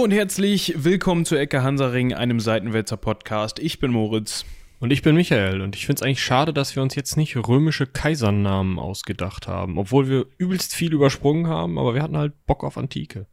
[0.00, 3.58] Hallo und herzlich willkommen zu Ecke Hansaring, einem Seitenwälzer Podcast.
[3.58, 4.46] Ich bin Moritz.
[4.78, 7.36] Und ich bin Michael und ich finde es eigentlich schade, dass wir uns jetzt nicht
[7.36, 12.64] römische Kaisernamen ausgedacht haben, obwohl wir übelst viel übersprungen haben, aber wir hatten halt Bock
[12.64, 13.26] auf Antike.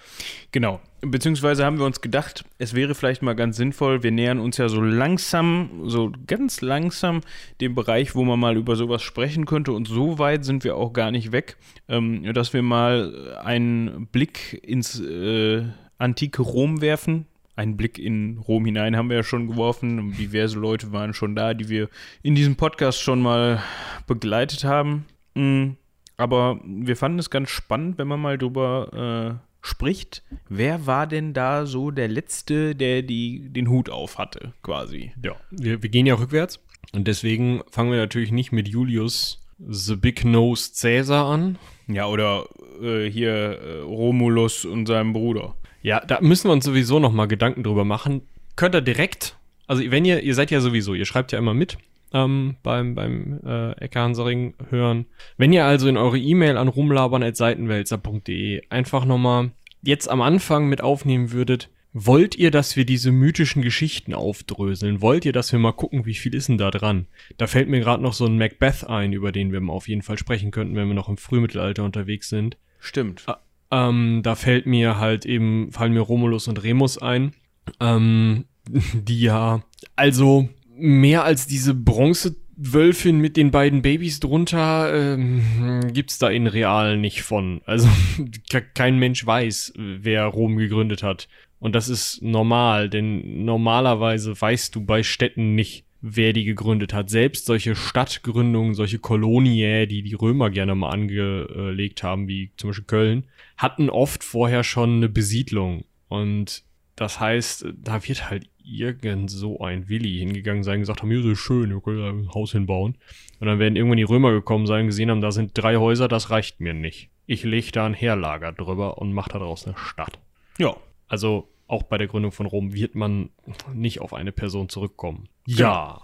[0.51, 4.57] Genau, beziehungsweise haben wir uns gedacht, es wäre vielleicht mal ganz sinnvoll, wir nähern uns
[4.57, 7.21] ja so langsam, so ganz langsam
[7.61, 10.91] dem Bereich, wo man mal über sowas sprechen könnte und so weit sind wir auch
[10.91, 11.55] gar nicht weg,
[11.87, 15.63] ähm, dass wir mal einen Blick ins äh,
[15.97, 17.25] antike Rom werfen,
[17.57, 20.13] einen Blick in Rom hinein haben wir ja schon geworfen.
[20.13, 21.89] Diverse Leute waren schon da, die wir
[22.21, 23.63] in diesem Podcast schon mal
[24.05, 25.05] begleitet haben.
[25.33, 25.71] Mm,
[26.17, 30.23] aber wir fanden es ganz spannend, wenn man mal drüber äh, spricht.
[30.47, 35.13] Wer war denn da so der Letzte, der die, den Hut auf hatte, quasi?
[35.23, 36.63] Ja, wir, wir gehen ja rückwärts.
[36.93, 41.57] Und deswegen fangen wir natürlich nicht mit Julius The Big Nose Caesar an.
[41.87, 42.45] Ja, oder
[42.81, 45.55] äh, hier äh, Romulus und seinem Bruder.
[45.87, 48.23] Ja, da müssen wir uns sowieso noch mal Gedanken drüber machen.
[48.57, 51.77] Könnt ihr direkt, also wenn ihr, ihr seid ja sowieso, ihr schreibt ja immer mit
[52.13, 55.05] ähm, beim, beim äh, Ecke Hansaring hören.
[55.37, 60.81] Wenn ihr also in eure E-Mail an rumlabern.seitenwälzer.de einfach noch mal jetzt am Anfang mit
[60.81, 65.01] aufnehmen würdet, Wollt ihr, dass wir diese mythischen Geschichten aufdröseln?
[65.01, 67.07] Wollt ihr, dass wir mal gucken, wie viel ist denn da dran?
[67.37, 70.19] Da fällt mir gerade noch so ein Macbeth ein, über den wir auf jeden Fall
[70.19, 72.57] sprechen könnten, wenn wir noch im Frühmittelalter unterwegs sind.
[72.79, 73.25] Stimmt.
[73.71, 77.33] Ähm, da fällt mir halt eben, fallen mir Romulus und Remus ein.
[77.79, 78.45] Ähm,
[78.93, 79.61] die ja,
[79.95, 86.97] also mehr als diese Bronzewölfin mit den beiden Babys drunter ähm, gibt's da in real
[86.97, 87.61] nicht von.
[87.65, 87.89] Also
[88.73, 91.27] kein Mensch weiß, wer Rom gegründet hat.
[91.59, 97.09] Und das ist normal, denn normalerweise weißt du bei Städten nicht, wer die gegründet hat.
[97.09, 102.85] Selbst solche Stadtgründungen, solche Kolonien, die die Römer gerne mal angelegt haben, wie zum Beispiel
[102.85, 103.27] Köln,
[103.57, 105.85] hatten oft vorher schon eine Besiedlung.
[106.07, 106.63] Und
[106.95, 111.39] das heißt, da wird halt irgend so ein Willi hingegangen sein, gesagt haben, hier ist
[111.39, 112.95] schön, wir können da ein Haus hinbauen.
[113.39, 116.31] Und dann werden irgendwann die Römer gekommen sein, gesehen haben, da sind drei Häuser, das
[116.31, 117.09] reicht mir nicht.
[117.25, 120.19] Ich lege da ein Heerlager drüber und mache daraus eine Stadt.
[120.57, 120.75] Ja.
[121.07, 123.29] Also auch bei der Gründung von Rom wird man
[123.73, 125.27] nicht auf eine Person zurückkommen.
[125.45, 126.01] Ja.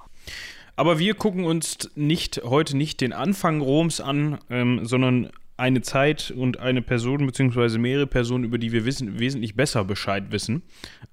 [0.75, 6.31] Aber wir gucken uns nicht heute nicht den Anfang Roms an, ähm, sondern eine Zeit
[6.31, 10.63] und eine Person beziehungsweise mehrere Personen, über die wir wissen, wesentlich besser Bescheid wissen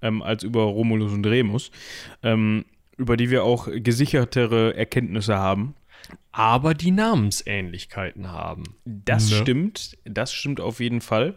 [0.01, 1.71] ähm, als über Romulus und Remus,
[2.23, 2.65] ähm,
[2.97, 5.75] über die wir auch gesichertere Erkenntnisse haben.
[6.33, 8.65] Aber die Namensähnlichkeiten haben.
[8.85, 9.37] Das ne?
[9.37, 11.35] stimmt, das stimmt auf jeden Fall.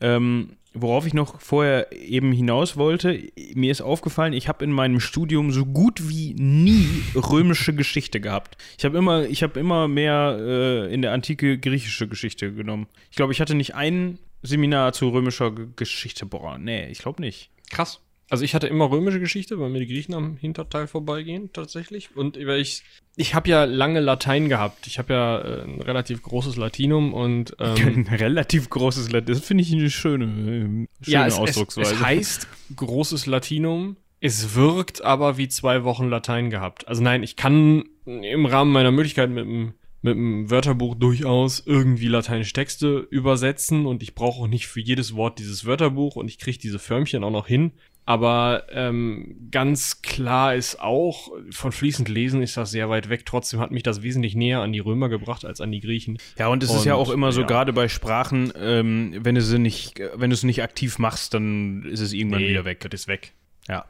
[0.00, 3.22] Ähm, worauf ich noch vorher eben hinaus wollte,
[3.54, 8.56] mir ist aufgefallen, ich habe in meinem Studium so gut wie nie römische Geschichte gehabt.
[8.78, 12.86] Ich habe immer, ich habe immer mehr äh, in der Antike griechische Geschichte genommen.
[13.10, 16.26] Ich glaube, ich hatte nicht ein Seminar zu römischer Geschichte.
[16.26, 17.50] Boah, nee, ich glaube nicht.
[17.70, 18.00] Krass.
[18.32, 22.16] Also ich hatte immer römische Geschichte, weil mir die Griechen am Hinterteil vorbeigehen, tatsächlich.
[22.16, 22.82] Und ich,
[23.14, 24.86] ich habe ja lange Latein gehabt.
[24.86, 29.34] Ich habe ja äh, ein relativ großes Latinum und ähm, ein relativ großes Latinum.
[29.36, 31.92] Das finde ich eine schöne, äh, schöne ja, es, Ausdrucksweise.
[31.92, 33.98] Es, es heißt großes Latinum.
[34.20, 36.88] Es wirkt aber wie zwei Wochen Latein gehabt.
[36.88, 42.08] Also nein, ich kann im Rahmen meiner Möglichkeiten mit dem mit dem Wörterbuch durchaus irgendwie
[42.08, 46.38] lateinische Texte übersetzen und ich brauche auch nicht für jedes Wort dieses Wörterbuch und ich
[46.38, 47.72] kriege diese Förmchen auch noch hin.
[48.04, 53.24] Aber ähm, ganz klar ist auch, von fließend lesen ist das sehr weit weg.
[53.24, 56.18] Trotzdem hat mich das wesentlich näher an die Römer gebracht als an die Griechen.
[56.36, 57.46] Ja, und es und, ist ja auch immer so, ja.
[57.46, 61.84] gerade bei Sprachen, ähm, wenn du sie nicht, wenn du es nicht aktiv machst, dann
[61.84, 62.80] ist es irgendwann nee, wieder weg.
[62.80, 63.32] Das ist weg.
[63.68, 63.84] Ja.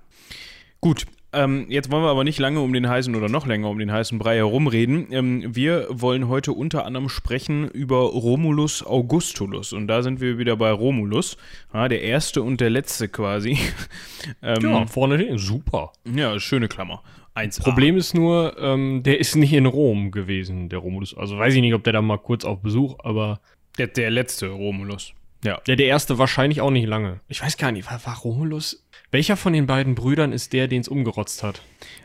[0.81, 3.79] Gut, ähm, jetzt wollen wir aber nicht lange um den heißen oder noch länger um
[3.79, 5.07] den heißen Brei herumreden.
[5.11, 9.73] Ähm, wir wollen heute unter anderem sprechen über Romulus Augustulus.
[9.73, 11.37] Und da sind wir wieder bei Romulus.
[11.73, 13.59] Ja, der erste und der letzte quasi.
[14.43, 15.39] ähm, ja, vorne hin.
[15.39, 15.93] Super.
[16.05, 17.03] Ja, schöne Klammer.
[17.35, 17.63] 1A.
[17.63, 21.17] Problem ist nur, ähm, der ist nicht in Rom gewesen, der Romulus.
[21.17, 23.41] Also weiß ich nicht, ob der da mal kurz auf Besuch, aber.
[23.79, 25.15] Der, der letzte Romulus.
[25.45, 25.61] Ja.
[25.67, 27.21] Der, der erste wahrscheinlich auch nicht lange.
[27.29, 28.87] Ich weiß gar nicht, war, war Romulus?
[29.11, 31.63] Welcher von den beiden Brüdern ist der, den es umgerotzt hat?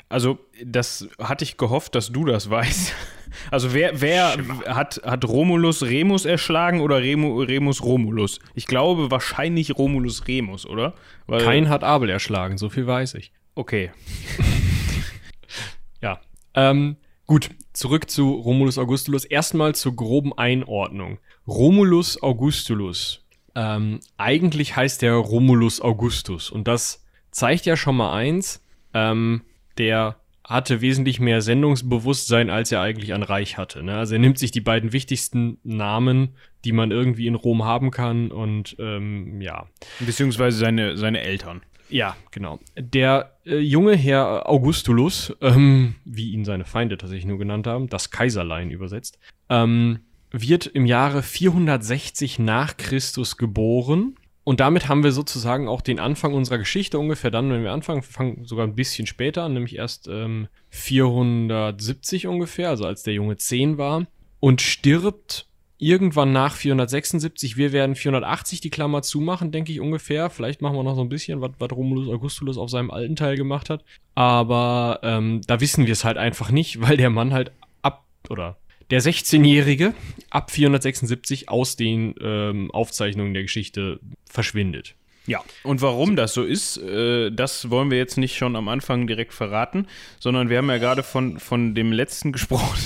[0.10, 2.94] Also, das hatte ich gehofft, dass du das weißt.
[3.52, 4.38] Also, wer, wer
[4.68, 8.40] hat, hat Romulus Remus erschlagen oder Remu, Remus Romulus?
[8.56, 10.96] Ich glaube wahrscheinlich Romulus Remus, oder?
[11.28, 13.34] Weil Kein hat Abel erschlagen, so viel weiß ich.
[13.54, 13.92] Okay.
[16.02, 16.22] ja.
[16.56, 16.96] Ähm,
[17.28, 19.26] gut, zurück zu Romulus Augustulus.
[19.26, 21.20] Erstmal zur groben Einordnung.
[21.46, 23.27] Romulus Augustulus
[23.58, 26.52] ähm, eigentlich heißt der Romulus Augustus.
[26.52, 28.64] Und das zeigt ja schon mal eins.
[28.94, 29.42] Ähm,
[29.80, 33.82] der hatte wesentlich mehr Sendungsbewusstsein, als er eigentlich an Reich hatte.
[33.82, 33.98] Ne?
[33.98, 38.32] Also er nimmt sich die beiden wichtigsten Namen, die man irgendwie in Rom haben kann
[38.32, 39.68] und ähm, ja.
[40.00, 41.64] Beziehungsweise seine, seine Eltern.
[41.90, 42.60] Ja, genau.
[42.78, 48.12] Der äh, junge Herr Augustulus, ähm, wie ihn seine Feinde tatsächlich nur genannt haben, das
[48.12, 49.18] Kaiserlein übersetzt,
[49.50, 50.00] ähm,
[50.32, 54.16] wird im Jahre 460 nach Christus geboren.
[54.44, 58.02] Und damit haben wir sozusagen auch den Anfang unserer Geschichte ungefähr dann, wenn wir anfangen,
[58.02, 63.14] wir fangen sogar ein bisschen später an, nämlich erst ähm, 470 ungefähr, also als der
[63.14, 64.08] Junge 10 war,
[64.40, 65.48] und stirbt
[65.78, 67.58] irgendwann nach 476.
[67.58, 70.30] Wir werden 480 die Klammer zumachen, denke ich ungefähr.
[70.30, 73.36] Vielleicht machen wir noch so ein bisschen, was, was Romulus Augustulus auf seinem alten Teil
[73.36, 73.84] gemacht hat.
[74.16, 77.52] Aber ähm, da wissen wir es halt einfach nicht, weil der Mann halt
[77.82, 78.58] ab oder
[78.90, 79.94] der 16-Jährige
[80.30, 84.00] ab 476 aus den ähm, Aufzeichnungen der Geschichte
[84.30, 84.96] verschwindet.
[85.28, 89.08] Ja, und warum das so ist, äh, das wollen wir jetzt nicht schon am Anfang
[89.08, 89.88] direkt verraten,
[90.20, 92.80] sondern wir haben ja gerade von, von dem letzten gesprochen,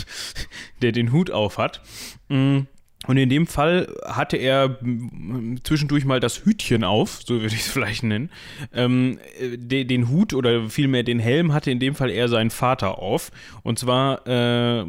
[0.81, 1.81] der den Hut auf hat.
[2.29, 2.61] Mm,
[3.07, 4.77] und in dem Fall hatte er
[5.63, 8.29] zwischendurch mal das Hütchen auf, so würde ich es vielleicht nennen.
[8.73, 12.99] Ähm, de, den Hut oder vielmehr den Helm hatte in dem Fall eher sein Vater
[12.99, 13.31] auf.
[13.63, 14.85] Und zwar äh,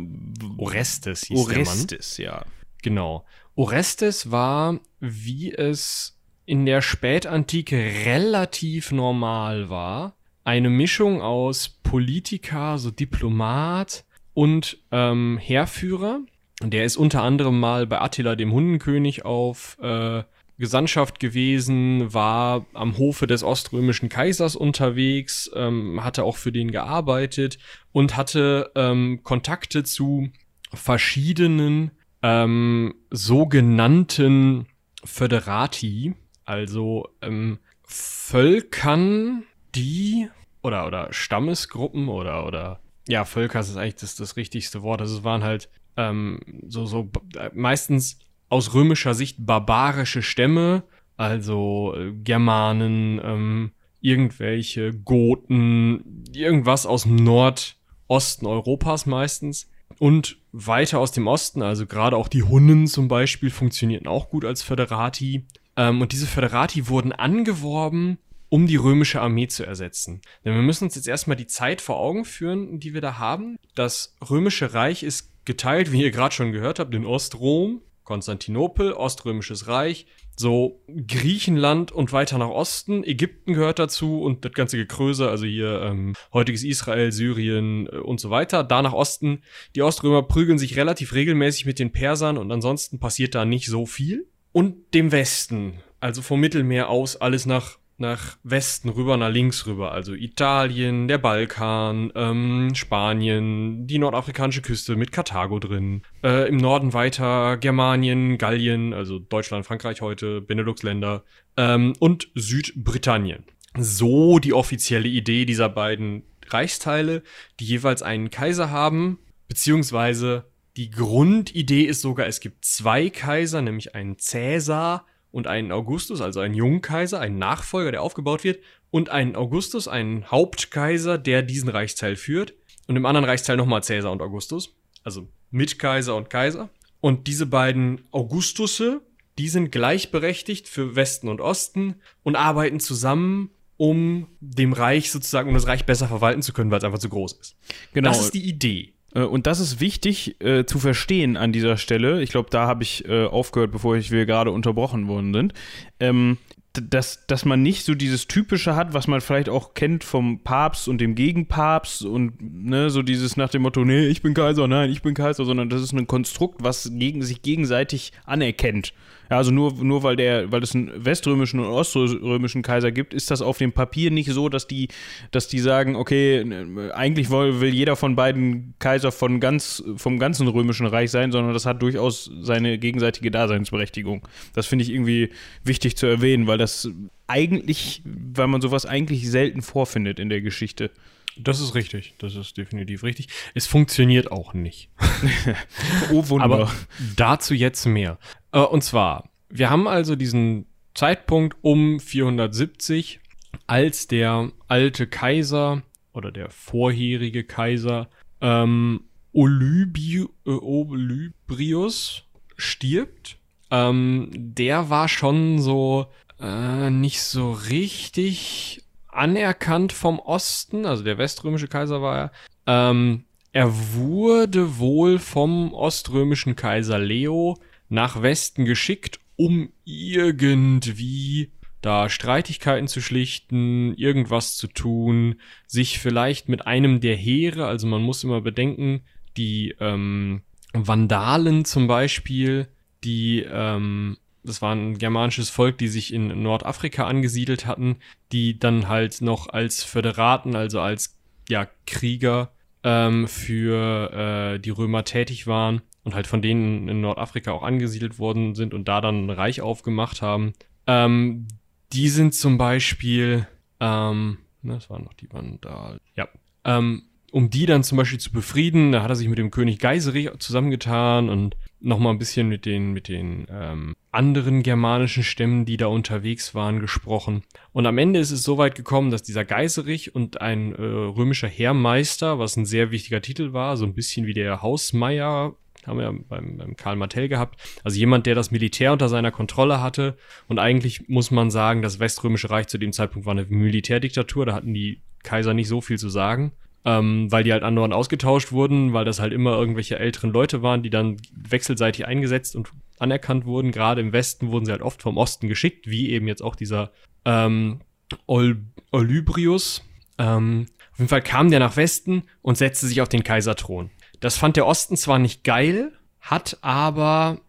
[0.59, 2.41] Orestes hieß Orestes, der Mann.
[2.41, 2.47] ja.
[2.83, 3.25] Genau.
[3.55, 12.91] Orestes war, wie es in der Spätantike relativ normal war, eine Mischung aus Politiker, so
[12.91, 14.05] Diplomat
[14.35, 16.21] und ähm, Heerführer
[16.63, 20.23] der ist unter anderem mal bei Attila dem Hundenkönig auf äh,
[20.59, 27.59] Gesandtschaft gewesen, war am Hofe des oströmischen Kaisers unterwegs, ähm, hatte auch für den gearbeitet
[27.91, 30.29] und hatte ähm, Kontakte zu
[30.73, 31.91] verschiedenen
[32.23, 34.67] ähm, sogenannten
[35.05, 36.15] Föderati,
[36.45, 39.43] also ähm, Völkern,
[39.75, 40.29] die
[40.63, 45.01] oder oder Stammesgruppen oder oder ja Völker ist eigentlich das, das richtigste Wort.
[45.01, 48.19] Also es waren halt ähm, so, so äh, meistens
[48.49, 50.85] aus römischer Sicht barbarische Stämme,
[51.17, 59.71] also äh, Germanen, ähm, irgendwelche Goten, irgendwas aus dem Nordosten Europas meistens.
[59.99, 64.45] Und weiter aus dem Osten, also gerade auch die Hunnen zum Beispiel, funktionierten auch gut
[64.45, 65.47] als Föderati.
[65.77, 68.19] Ähm, und diese Föderati wurden angeworben,
[68.49, 70.21] um die römische Armee zu ersetzen.
[70.45, 73.57] Denn wir müssen uns jetzt erstmal die Zeit vor Augen führen, die wir da haben.
[73.75, 79.69] Das römische Reich ist geteilt, wie ihr gerade schon gehört habt, in Ostrom, Konstantinopel, Oströmisches
[79.69, 80.07] Reich,
[80.37, 85.83] so Griechenland und weiter nach Osten, Ägypten gehört dazu und das ganze Gekröse, also hier
[85.83, 88.65] ähm, heutiges Israel, Syrien äh, und so weiter.
[88.65, 89.43] Da nach Osten,
[89.75, 93.87] die Oströmer prügeln sich relativ regelmäßig mit den Persern und ansonsten passiert da nicht so
[93.87, 94.27] viel.
[94.53, 99.93] Und dem Westen, also vom Mittelmeer aus, alles nach nach Westen rüber, nach links rüber.
[99.93, 106.03] Also Italien, der Balkan, ähm, Spanien, die nordafrikanische Küste mit Karthago drin.
[106.23, 111.25] Äh, Im Norden weiter Germanien, Gallien, also Deutschland, Frankreich heute, Benelux-Länder
[111.57, 113.45] ähm, und Südbritannien.
[113.79, 117.23] So die offizielle Idee dieser beiden Reichsteile,
[117.61, 123.95] die jeweils einen Kaiser haben, beziehungsweise die Grundidee ist sogar, es gibt zwei Kaiser, nämlich
[123.95, 129.09] einen Cäsar und einen Augustus, also einen jungen Kaiser, einen Nachfolger, der aufgebaut wird, und
[129.09, 132.55] einen Augustus, einen Hauptkaiser, der diesen Reichsteil führt.
[132.87, 136.69] Und im anderen Reichsteil nochmal Cäsar und Augustus, also Mitkaiser und Kaiser.
[137.01, 139.01] Und diese beiden Augustusse,
[139.39, 145.55] die sind gleichberechtigt für Westen und Osten und arbeiten zusammen, um dem Reich sozusagen, um
[145.55, 147.57] das Reich besser verwalten zu können, weil es einfach zu groß ist.
[147.95, 148.11] Genau.
[148.11, 148.93] Das ist die Idee.
[149.15, 152.23] Äh, und das ist wichtig äh, zu verstehen an dieser Stelle.
[152.23, 155.55] Ich glaube, da habe ich äh, aufgehört, bevor ich, wir gerade unterbrochen worden sind.
[156.01, 156.39] Ähm,
[156.75, 160.89] dass, dass man nicht so dieses Typische hat, was man vielleicht auch kennt vom Papst
[160.89, 164.91] und dem Gegenpapst und ne, so dieses nach dem Motto, nee, ich bin Kaiser, nein,
[164.91, 168.95] ich bin Kaiser, sondern das ist ein Konstrukt, was gegen, sich gegenseitig anerkennt.
[169.31, 173.31] Ja, also nur, nur weil der, weil es einen weströmischen und oströmischen Kaiser gibt, ist
[173.31, 174.89] das auf dem Papier nicht so, dass die,
[175.31, 176.45] dass die sagen, okay,
[176.93, 181.55] eigentlich will, will jeder von beiden Kaiser von ganz, vom ganzen römischen Reich sein, sondern
[181.55, 184.27] das hat durchaus seine gegenseitige Daseinsberechtigung.
[184.55, 185.31] Das finde ich irgendwie
[185.65, 186.91] wichtig zu erwähnen, weil das
[187.27, 190.91] eigentlich, weil man sowas eigentlich selten vorfindet in der Geschichte.
[191.37, 193.29] Das ist richtig, das ist definitiv richtig.
[193.55, 194.91] Es funktioniert auch nicht.
[196.13, 196.45] oh Wunder.
[196.45, 196.73] Aber
[197.17, 198.19] dazu jetzt mehr.
[198.53, 203.21] Äh, und zwar, wir haben also diesen Zeitpunkt um 470,
[203.67, 208.09] als der alte Kaiser oder der vorherige Kaiser
[208.41, 212.25] ähm, Olybi äh, Olybrius
[212.57, 213.39] stirbt.
[213.71, 216.07] Ähm, der war schon so
[216.41, 218.82] äh, nicht so richtig
[219.13, 222.33] anerkannt vom Osten, also der weströmische Kaiser war er.
[222.67, 231.53] Ähm, er wurde wohl vom oströmischen Kaiser Leo nach Westen geschickt, um irgendwie
[231.83, 238.03] da Streitigkeiten zu schlichten, irgendwas zu tun, sich vielleicht mit einem der Heere, also man
[238.03, 239.03] muss immer bedenken,
[239.37, 240.43] die ähm,
[240.73, 242.69] Vandalen zum Beispiel,
[243.05, 247.97] die, ähm, das war ein germanisches Volk, die sich in Nordafrika angesiedelt hatten,
[248.33, 251.19] die dann halt noch als Föderaten, also als
[251.49, 254.13] ja, Krieger ähm, für
[254.55, 258.75] äh, die Römer tätig waren und halt von denen in Nordafrika auch angesiedelt worden sind
[258.75, 260.53] und da dann ein Reich aufgemacht haben.
[260.87, 261.47] Ähm,
[261.93, 263.47] die sind zum Beispiel,
[263.81, 266.29] ähm, das waren noch die Vandalen, ja,
[266.65, 269.79] ähm, um die dann zum Beispiel zu befrieden, da hat er sich mit dem König
[269.79, 275.79] Geiserich zusammengetan und nochmal ein bisschen mit den, mit den ähm, anderen germanischen Stämmen, die
[275.79, 277.43] da unterwegs waren, gesprochen.
[277.73, 281.49] Und am Ende ist es so weit gekommen, dass dieser Geiserich und ein äh, römischer
[281.49, 285.55] Heermeister, was ein sehr wichtiger Titel war, so ein bisschen wie der Hausmeier,
[285.87, 289.33] haben wir ja beim, beim Karl Martell gehabt, also jemand, der das Militär unter seiner
[289.33, 290.17] Kontrolle hatte.
[290.47, 294.55] Und eigentlich muss man sagen, das Weströmische Reich zu dem Zeitpunkt war eine Militärdiktatur, da
[294.55, 296.53] hatten die Kaiser nicht so viel zu sagen
[296.85, 300.83] ähm, weil die halt andauernd ausgetauscht wurden, weil das halt immer irgendwelche älteren Leute waren,
[300.83, 303.71] die dann wechselseitig eingesetzt und anerkannt wurden.
[303.71, 306.91] Gerade im Westen wurden sie halt oft vom Osten geschickt, wie eben jetzt auch dieser
[307.25, 307.81] ähm,
[308.27, 308.57] Ol
[308.91, 309.83] Olybrius.
[310.19, 313.91] Ähm, auf jeden Fall kam der nach Westen und setzte sich auf den Kaiserthron.
[314.21, 317.41] Das fand der Osten zwar nicht geil, hat aber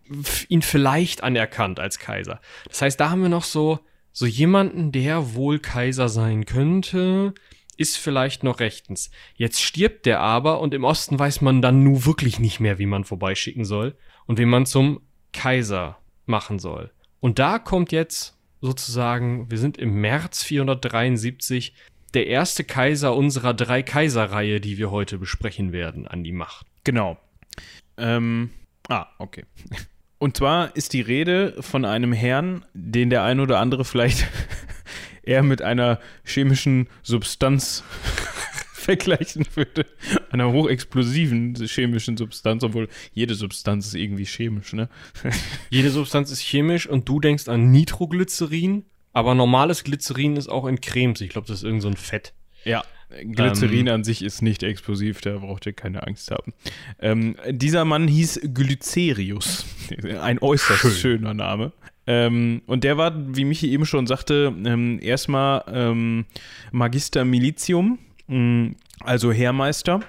[0.47, 2.39] ihn vielleicht anerkannt als Kaiser.
[2.67, 3.79] Das heißt, da haben wir noch so,
[4.11, 7.33] so jemanden, der wohl Kaiser sein könnte,
[7.75, 9.11] ist vielleicht noch rechtens.
[9.35, 12.85] Jetzt stirbt der aber und im Osten weiß man dann nur wirklich nicht mehr, wie
[12.85, 15.01] man vorbeischicken soll und wie man zum
[15.31, 16.91] Kaiser machen soll.
[17.19, 21.73] Und da kommt jetzt sozusagen, wir sind im März 473,
[22.13, 26.67] der erste Kaiser unserer drei Kaiserreihe, die wir heute besprechen werden, an die Macht.
[26.83, 27.17] Genau.
[27.97, 28.51] Ähm,
[28.89, 29.45] ah, okay.
[30.19, 34.25] Und zwar ist die Rede von einem Herrn, den der ein oder andere vielleicht
[35.23, 37.83] eher mit einer chemischen Substanz
[38.73, 39.85] vergleichen würde.
[40.29, 44.89] Einer hochexplosiven chemischen Substanz, obwohl jede Substanz ist irgendwie chemisch, ne?
[45.69, 50.81] jede Substanz ist chemisch und du denkst an Nitroglycerin, aber normales Glycerin ist auch in
[50.81, 51.21] Cremes.
[51.21, 52.33] Ich glaube, das ist irgend so ein Fett.
[52.65, 52.83] Ja,
[53.21, 56.53] Glycerin ähm, an sich ist nicht explosiv, da braucht ihr keine Angst haben.
[56.99, 59.65] Ähm, dieser Mann hieß Glycerius.
[60.19, 60.91] Ein äußerst schön.
[60.91, 61.73] schöner Name.
[62.05, 66.25] Ähm, und der war, wie Michi eben schon sagte, ähm, erstmal ähm,
[66.71, 70.01] Magister Militium, mm, also Heermeister.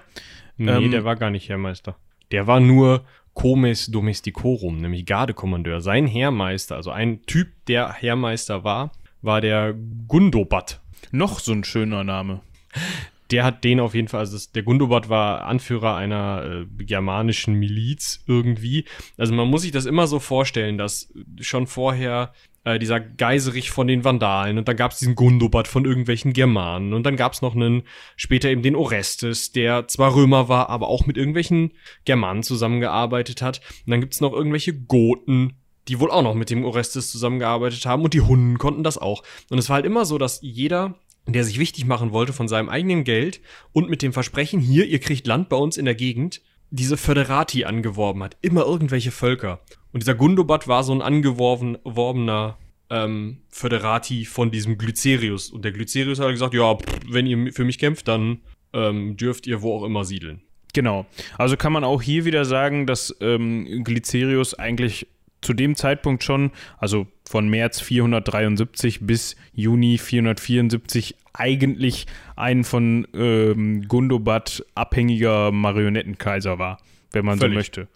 [0.56, 1.96] Nee, ähm, der war gar nicht Heermeister.
[2.32, 5.80] Der war nur Comes Domesticorum, nämlich Gardekommandeur.
[5.80, 9.74] Sein Heermeister, also ein Typ, der Heermeister war, war der
[10.08, 10.80] Gundobat.
[11.10, 12.40] Noch so ein schöner Name
[13.30, 17.54] der hat den auf jeden Fall, also das, der Gundobad war Anführer einer äh, germanischen
[17.54, 18.84] Miliz irgendwie.
[19.16, 22.32] Also man muss sich das immer so vorstellen, dass schon vorher
[22.64, 26.92] äh, dieser Geiserich von den Vandalen und dann gab es diesen Gundobad von irgendwelchen Germanen
[26.92, 27.82] und dann gab es noch einen,
[28.16, 31.72] später eben den Orestes, der zwar Römer war, aber auch mit irgendwelchen
[32.04, 33.60] Germanen zusammengearbeitet hat.
[33.86, 35.54] Und dann gibt es noch irgendwelche Goten,
[35.88, 39.22] die wohl auch noch mit dem Orestes zusammengearbeitet haben und die Hunden konnten das auch.
[39.50, 40.94] Und es war halt immer so, dass jeder
[41.26, 43.40] der sich wichtig machen wollte von seinem eigenen Geld
[43.72, 47.64] und mit dem Versprechen, hier, ihr kriegt Land bei uns in der Gegend, diese Föderati
[47.64, 48.36] angeworben hat.
[48.42, 49.60] Immer irgendwelche Völker.
[49.92, 52.58] Und dieser Gundobad war so ein angeworbener
[52.90, 55.50] ähm, Föderati von diesem Glycerius.
[55.50, 58.40] Und der Glycerius hat gesagt, ja, pff, wenn ihr für mich kämpft, dann
[58.72, 60.42] ähm, dürft ihr wo auch immer siedeln.
[60.72, 61.06] Genau.
[61.38, 65.06] Also kann man auch hier wieder sagen, dass ähm, Glycerius eigentlich
[65.44, 73.86] zu dem Zeitpunkt schon, also von März 473 bis Juni 474, eigentlich ein von ähm,
[73.88, 76.78] Gundobad abhängiger Marionettenkaiser war,
[77.12, 77.52] wenn man Völlig.
[77.52, 77.88] so möchte.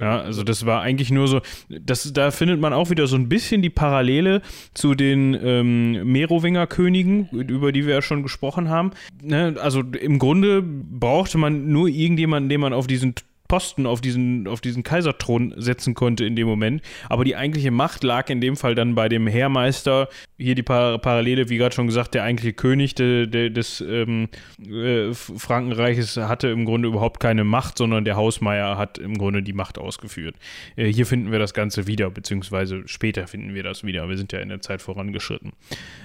[0.00, 3.28] Ja, also das war eigentlich nur so, das, da findet man auch wieder so ein
[3.28, 4.42] bisschen die Parallele
[4.74, 8.90] zu den ähm, Merowinger Königen, über die wir ja schon gesprochen haben.
[9.22, 9.54] Ne?
[9.60, 13.14] Also im Grunde brauchte man nur irgendjemanden, den man auf diesen
[13.54, 16.82] Posten auf diesen, auf diesen Kaiserthron setzen konnte in dem Moment.
[17.08, 20.08] Aber die eigentliche Macht lag in dem Fall dann bei dem Heermeister.
[20.38, 24.26] Hier die Par Parallele, wie gerade schon gesagt, der eigentliche König de, de, des ähm,
[24.58, 29.52] äh, Frankenreiches hatte im Grunde überhaupt keine Macht, sondern der Hausmeier hat im Grunde die
[29.52, 30.34] Macht ausgeführt.
[30.74, 34.08] Äh, hier finden wir das Ganze wieder, beziehungsweise später finden wir das wieder.
[34.08, 35.52] Wir sind ja in der Zeit vorangeschritten.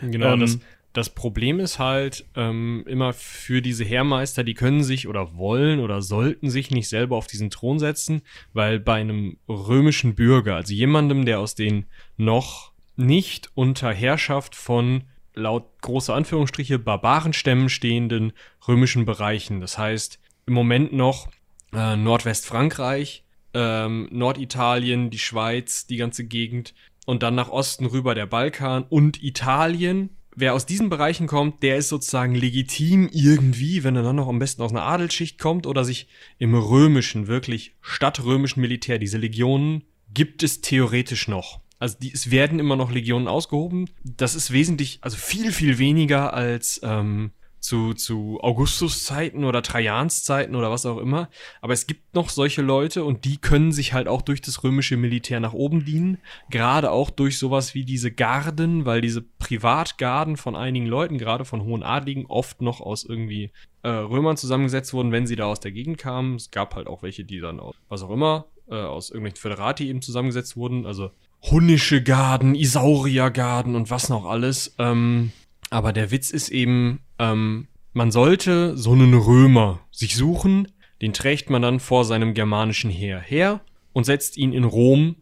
[0.04, 0.60] Genau, ähm, das
[0.94, 6.02] das Problem ist halt ähm, immer für diese Heermeister, die können sich oder wollen oder
[6.02, 8.22] sollten sich nicht selber auf diesen Thron setzen,
[8.54, 11.86] weil bei einem römischen Bürger, also jemandem, der aus den
[12.18, 15.04] noch nicht unter Herrschaft von
[15.34, 18.34] laut große Anführungsstriche Barbarenstämmen stehenden
[18.68, 19.62] römischen Bereichen.
[19.62, 21.30] Das heißt, im Moment noch
[21.74, 26.74] äh, Nordwestfrankreich, ähm, Norditalien, die Schweiz, die ganze Gegend
[27.06, 30.10] und dann nach Osten rüber der Balkan und Italien.
[30.42, 34.40] Wer aus diesen Bereichen kommt, der ist sozusagen legitim irgendwie, wenn er dann noch am
[34.40, 40.42] besten aus einer Adelsschicht kommt oder sich im römischen, wirklich stadtrömischen Militär, diese Legionen, gibt
[40.42, 41.60] es theoretisch noch.
[41.78, 43.90] Also die, es werden immer noch Legionen ausgehoben.
[44.02, 50.72] Das ist wesentlich, also viel, viel weniger als ähm, zu, zu Augustus-Zeiten oder Trajans-Zeiten oder
[50.72, 51.30] was auch immer.
[51.62, 54.98] Aber es gibt noch solche Leute und die können sich halt auch durch das römische
[54.98, 56.18] Militär nach oben dienen.
[56.50, 61.64] Gerade auch durch sowas wie diese Garden, weil diese Privatgarden von einigen Leuten, gerade von
[61.64, 63.52] hohen Adligen, oft noch aus irgendwie
[63.84, 66.36] äh, Römern zusammengesetzt wurden, wenn sie da aus der Gegend kamen.
[66.36, 69.88] Es gab halt auch welche, die dann aus, was auch immer, äh, aus irgendwelchen Föderati
[69.88, 70.86] eben zusammengesetzt wurden.
[70.86, 71.12] Also
[71.42, 74.76] Hunnische Garden, Isauriergarden und was noch alles.
[74.78, 75.32] Ähm,
[75.70, 80.68] aber der Witz ist eben, ähm, man sollte so einen Römer sich suchen,
[81.02, 83.62] den trägt man dann vor seinem germanischen Heer her
[83.94, 85.16] und setzt ihn in Rom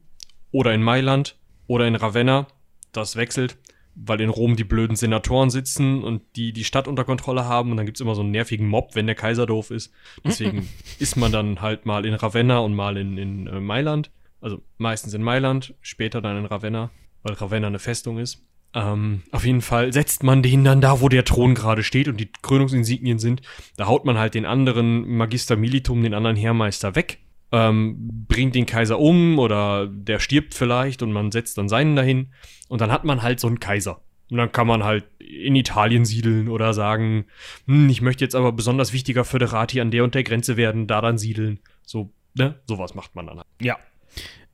[0.51, 1.37] oder in Mailand
[1.67, 2.47] oder in Ravenna.
[2.91, 3.57] Das wechselt,
[3.95, 7.77] weil in Rom die blöden Senatoren sitzen und die die Stadt unter Kontrolle haben und
[7.77, 9.91] dann gibt's immer so einen nervigen Mob, wenn der Kaiser doof ist.
[10.23, 10.67] Deswegen
[10.99, 14.11] ist man dann halt mal in Ravenna und mal in, in äh, Mailand.
[14.41, 16.91] Also meistens in Mailand, später dann in Ravenna,
[17.23, 18.43] weil Ravenna eine Festung ist.
[18.77, 22.19] Ähm, auf jeden Fall setzt man den dann da, wo der Thron gerade steht und
[22.19, 23.41] die Krönungsinsignien sind.
[23.75, 27.17] Da haut man halt den anderen Magister Militum, den anderen Heermeister weg,
[27.51, 32.27] ähm, bringt den Kaiser um oder der stirbt vielleicht und man setzt dann seinen dahin.
[32.69, 34.01] Und dann hat man halt so einen Kaiser.
[34.29, 37.25] Und dann kann man halt in Italien siedeln oder sagen,
[37.65, 41.01] hm, ich möchte jetzt aber besonders wichtiger Föderati an der und der Grenze werden, da
[41.01, 41.61] dann siedeln.
[41.81, 42.59] So, ne?
[42.67, 43.47] Sowas macht man dann halt.
[43.59, 43.77] Ja.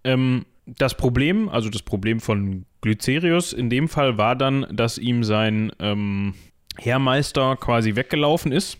[0.06, 5.24] Ähm, das Problem, also das Problem von Glycerius in dem Fall war dann, dass ihm
[5.24, 6.36] sein ähm,
[6.78, 8.78] Heermeister quasi weggelaufen ist.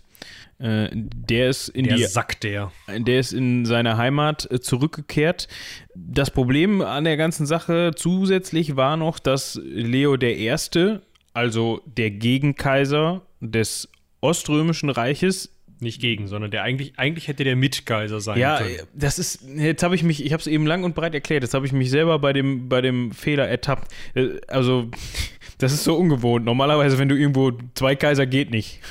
[0.58, 2.70] Äh, der ist in Der die Sack der.
[2.86, 5.48] der ist in seine Heimat äh, zurückgekehrt.
[5.94, 10.54] Das Problem an der ganzen Sache zusätzlich war noch, dass Leo I.,
[11.32, 13.88] also der Gegenkaiser des
[14.20, 15.53] Oströmischen Reiches,
[15.84, 18.78] Nicht gegen, sondern der eigentlich, eigentlich hätte der Mitkaiser sein ja, können.
[18.94, 21.54] das ist, jetzt habe ich mich, ich habe es eben lang und breit erklärt, jetzt
[21.54, 23.92] habe ich mich selber bei dem, bei dem Fehler ertappt.
[24.14, 24.90] Äh, Also,
[25.58, 26.44] das ist so ungewohnt.
[26.44, 28.80] Normalerweise, wenn du irgendwo zwei Kaiser geht nicht.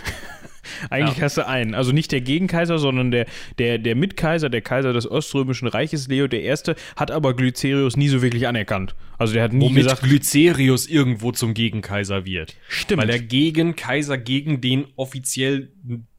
[0.90, 1.24] Eigentlich Ja.
[1.24, 1.76] hast du einen.
[1.76, 3.26] Also nicht der Gegenkaiser, sondern der,
[3.58, 6.54] der, der Mitkaiser, der Kaiser des Oströmischen Reiches, Leo I.,
[6.96, 8.96] hat aber Glycerius nie so wirklich anerkannt.
[9.18, 12.56] Also der hat nie Womit gesagt, Glycerius irgendwo zum Gegenkaiser wird.
[12.70, 13.02] Stimmt.
[13.02, 15.72] Weil er Gegenkaiser gegen den offiziell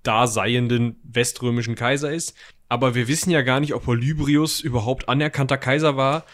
[0.04, 2.34] daseienden weströmischen Kaiser ist.
[2.68, 6.24] Aber wir wissen ja gar nicht, ob Olybrius überhaupt anerkannter Kaiser war.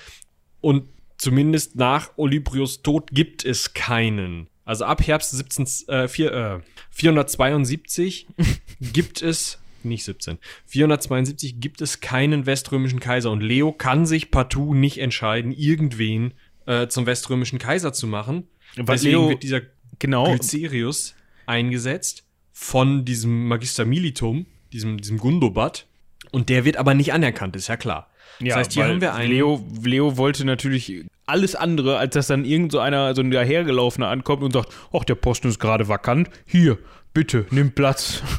[0.60, 4.48] Und zumindest nach Olybrius Tod gibt es keinen.
[4.64, 8.26] Also ab Herbst 17, äh, vier, äh, 472
[8.80, 13.30] gibt es, nicht 17, 472 gibt es keinen weströmischen Kaiser.
[13.30, 16.34] Und Leo kann sich partout nicht entscheiden, irgendwen
[16.66, 18.46] äh, zum weströmischen Kaiser zu machen.
[18.76, 19.62] Weil Deswegen Leo- wird dieser
[19.98, 21.14] genau, Glycerius
[21.46, 22.24] eingesetzt
[22.60, 24.44] von diesem Magister Militum,
[24.74, 25.86] diesem, diesem Gundobad.
[26.30, 28.10] Und der wird aber nicht anerkannt, ist ja klar.
[28.38, 29.30] Ja, das heißt, hier haben wir einen.
[29.30, 34.08] Leo, Leo wollte natürlich alles andere, als dass dann irgend so einer, so ein dahergelaufener
[34.08, 36.78] ankommt und sagt, ach, der Posten ist gerade vakant, hier,
[37.12, 38.22] bitte, nimm Platz.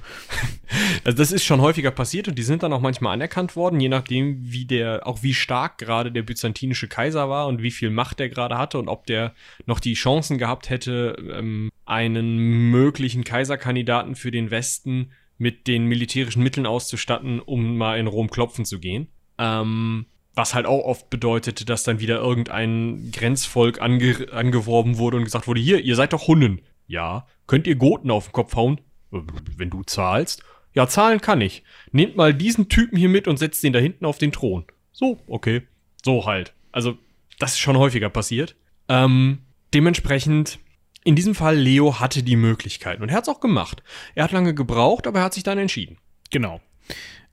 [1.03, 3.89] Also das ist schon häufiger passiert und die sind dann auch manchmal anerkannt worden, je
[3.89, 8.19] nachdem, wie der, auch wie stark gerade der byzantinische Kaiser war und wie viel Macht
[8.19, 9.33] der gerade hatte und ob der
[9.65, 12.37] noch die Chancen gehabt hätte, ähm, einen
[12.71, 18.63] möglichen Kaiserkandidaten für den Westen mit den militärischen Mitteln auszustatten, um mal in Rom klopfen
[18.63, 19.09] zu gehen.
[19.39, 25.25] Ähm, was halt auch oft bedeutete, dass dann wieder irgendein Grenzvolk ange angeworben wurde und
[25.25, 26.61] gesagt wurde, hier, ihr seid doch Hunnen.
[26.91, 28.81] Ja, könnt ihr Goten auf den Kopf hauen?
[29.11, 30.43] Wenn du zahlst?
[30.73, 31.63] Ja, zahlen kann ich.
[31.93, 34.65] Nehmt mal diesen Typen hier mit und setzt den da hinten auf den Thron.
[34.91, 35.61] So, okay.
[36.03, 36.53] So halt.
[36.73, 36.97] Also,
[37.39, 38.57] das ist schon häufiger passiert.
[38.89, 39.39] Ähm,
[39.73, 40.59] dementsprechend,
[41.05, 43.83] in diesem Fall, Leo hatte die Möglichkeiten und er hat es auch gemacht.
[44.13, 45.97] Er hat lange gebraucht, aber er hat sich dann entschieden.
[46.29, 46.59] Genau.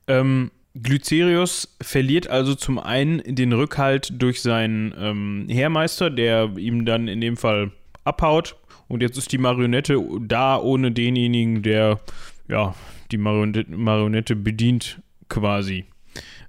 [0.07, 7.09] Ähm, Glycerius verliert also zum einen den Rückhalt durch seinen ähm, Heermeister, der ihm dann
[7.09, 7.73] in dem Fall
[8.05, 8.57] abhaut.
[8.89, 12.01] Und jetzt ist die Marionette da ohne denjenigen, der
[12.49, 12.75] ja
[13.11, 15.85] die Marionette, Marionette bedient quasi.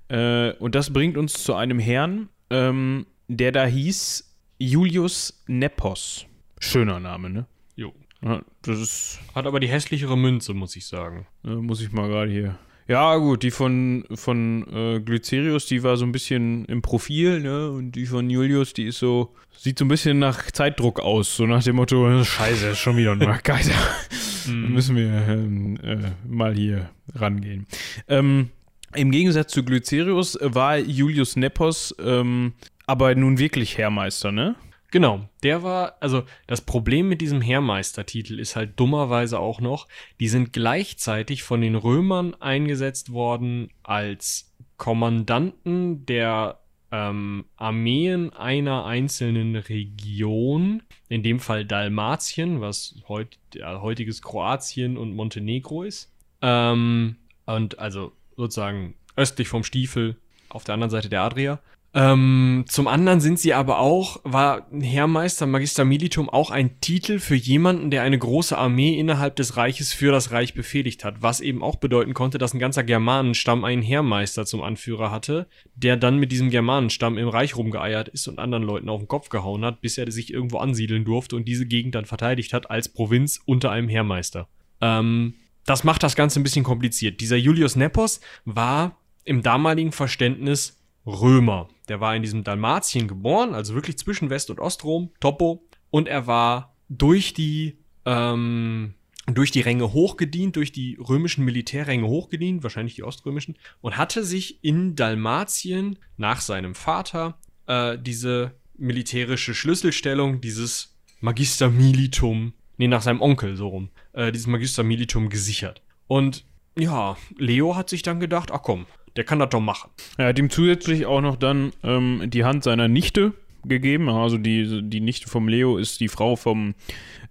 [0.07, 6.25] Äh, und das bringt uns zu einem Herrn, ähm, der da hieß Julius Nepos.
[6.59, 7.45] Schöner Name, ne?
[7.75, 7.93] Jo.
[8.21, 11.27] Ja, das ist Hat aber die hässlichere Münze, muss ich sagen.
[11.45, 12.57] äh, muss ich mal gerade hier.
[12.89, 17.69] Ja, gut, die von, von äh, Glycerius, die war so ein bisschen im Profil, ne?
[17.69, 21.45] Und die von Julius, die ist so, sieht so ein bisschen nach Zeitdruck aus, so
[21.45, 23.75] nach dem Motto, scheiße, ist schon wieder ein Markgeiser.
[24.47, 25.97] Dann müssen wir ähm, äh,
[26.27, 27.67] mal hier rangehen.
[28.07, 28.49] Ähm,
[28.95, 32.53] Im Gegensatz zu Glycerius war Julius Nepos ähm,
[32.87, 34.55] aber nun wirklich Herrmeister, ne?
[34.91, 39.87] Genau, der war, also das Problem mit diesem Heermeistertitel ist halt dummerweise auch noch,
[40.19, 46.59] die sind gleichzeitig von den Römern eingesetzt worden als Kommandanten der
[46.91, 55.15] ähm, Armeen einer einzelnen Region, in dem Fall Dalmatien, was heut, ja, heutiges Kroatien und
[55.15, 56.11] Montenegro ist.
[56.41, 60.15] Ähm, und also sozusagen östlich vom Stiefel
[60.49, 61.59] auf der anderen Seite der Adria.
[61.91, 67.35] Ähm, zum anderen sind sie aber auch, war Heermeister Magister Militum auch ein Titel für
[67.35, 71.63] jemanden, der eine große Armee innerhalb des Reiches für das Reich befehligt hat, was eben
[71.63, 76.31] auch bedeuten konnte, dass ein ganzer Germanenstamm einen Heermeister zum Anführer hatte, der dann mit
[76.31, 79.97] diesem Germanenstamm im Reich rumgeeiert ist und anderen Leuten auf den Kopf gehauen hat, bis
[79.97, 83.89] er sich irgendwo ansiedeln durfte und diese Gegend dann verteidigt hat als Provinz unter einem
[83.89, 84.47] Heermeister.
[84.79, 85.33] Ähm,
[85.65, 87.19] das macht das Ganze ein bisschen kompliziert.
[87.19, 91.69] Dieser Julius Nepos war im damaligen Verständnis Römer.
[91.89, 95.67] Der war in diesem Dalmatien geboren, also wirklich zwischen West- und Ostrom, Topo.
[95.89, 98.93] Und er war durch die, ähm,
[99.25, 104.63] durch die Ränge hochgedient, durch die römischen Militärränge hochgedient, wahrscheinlich die oströmischen, und hatte sich
[104.63, 113.21] in Dalmatien nach seinem Vater äh, diese militärische Schlüsselstellung, dieses Magister Militum, nee, nach seinem
[113.21, 115.81] Onkel so rum, äh, dieses Magister Militum gesichert.
[116.07, 116.45] Und
[116.77, 119.89] ja, Leo hat sich dann gedacht, ach komm, der kann das doch machen.
[120.17, 123.33] Er hat ihm zusätzlich auch noch dann ähm, die Hand seiner Nichte
[123.65, 124.09] gegeben.
[124.09, 126.75] Also die, die Nichte vom Leo ist die Frau vom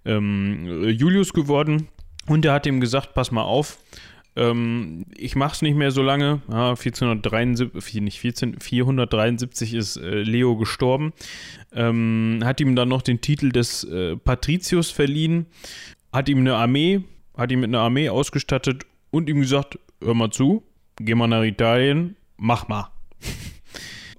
[0.05, 1.87] ähm, Julius geworden.
[2.27, 3.79] Und er hat ihm gesagt, pass mal auf,
[4.35, 6.41] ähm, ich mach's nicht mehr so lange.
[6.49, 11.13] Ja, 1473, nicht 14, 473 ist äh, Leo gestorben.
[11.73, 15.47] Ähm, hat ihm dann noch den Titel des äh, Patricius verliehen,
[16.13, 17.01] hat ihm eine Armee,
[17.35, 20.63] hat ihn mit einer Armee ausgestattet und ihm gesagt, hör mal zu,
[20.99, 22.91] geh mal nach Italien, mach mal.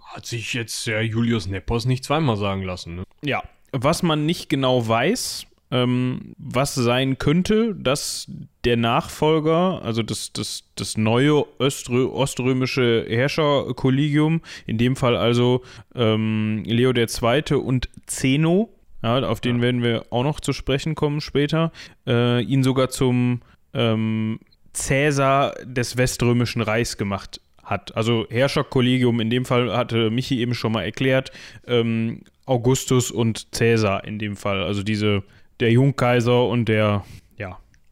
[0.04, 2.96] Hat sich jetzt der Julius Nepos nicht zweimal sagen lassen.
[2.96, 3.04] Ne?
[3.22, 8.26] Ja, was man nicht genau weiß, ähm, was sein könnte, dass
[8.64, 15.62] der Nachfolger, also das, das, das neue Öströ oströmische Herrscherkollegium, in dem Fall also
[15.94, 17.54] ähm, Leo II.
[17.54, 18.70] und Zeno,
[19.02, 19.62] ja, auf den ja.
[19.62, 21.72] werden wir auch noch zu sprechen kommen später,
[22.06, 23.40] äh, ihn sogar zum
[23.72, 24.40] ähm,
[24.72, 27.96] Cäsar des Weströmischen Reichs gemacht hat.
[27.96, 31.30] Also Herrscherkollegium, in dem Fall hatte Michi eben schon mal erklärt,
[31.66, 34.62] ähm, Augustus und Cäsar in dem Fall.
[34.62, 35.22] Also diese,
[35.60, 37.04] der Jungkaiser und der,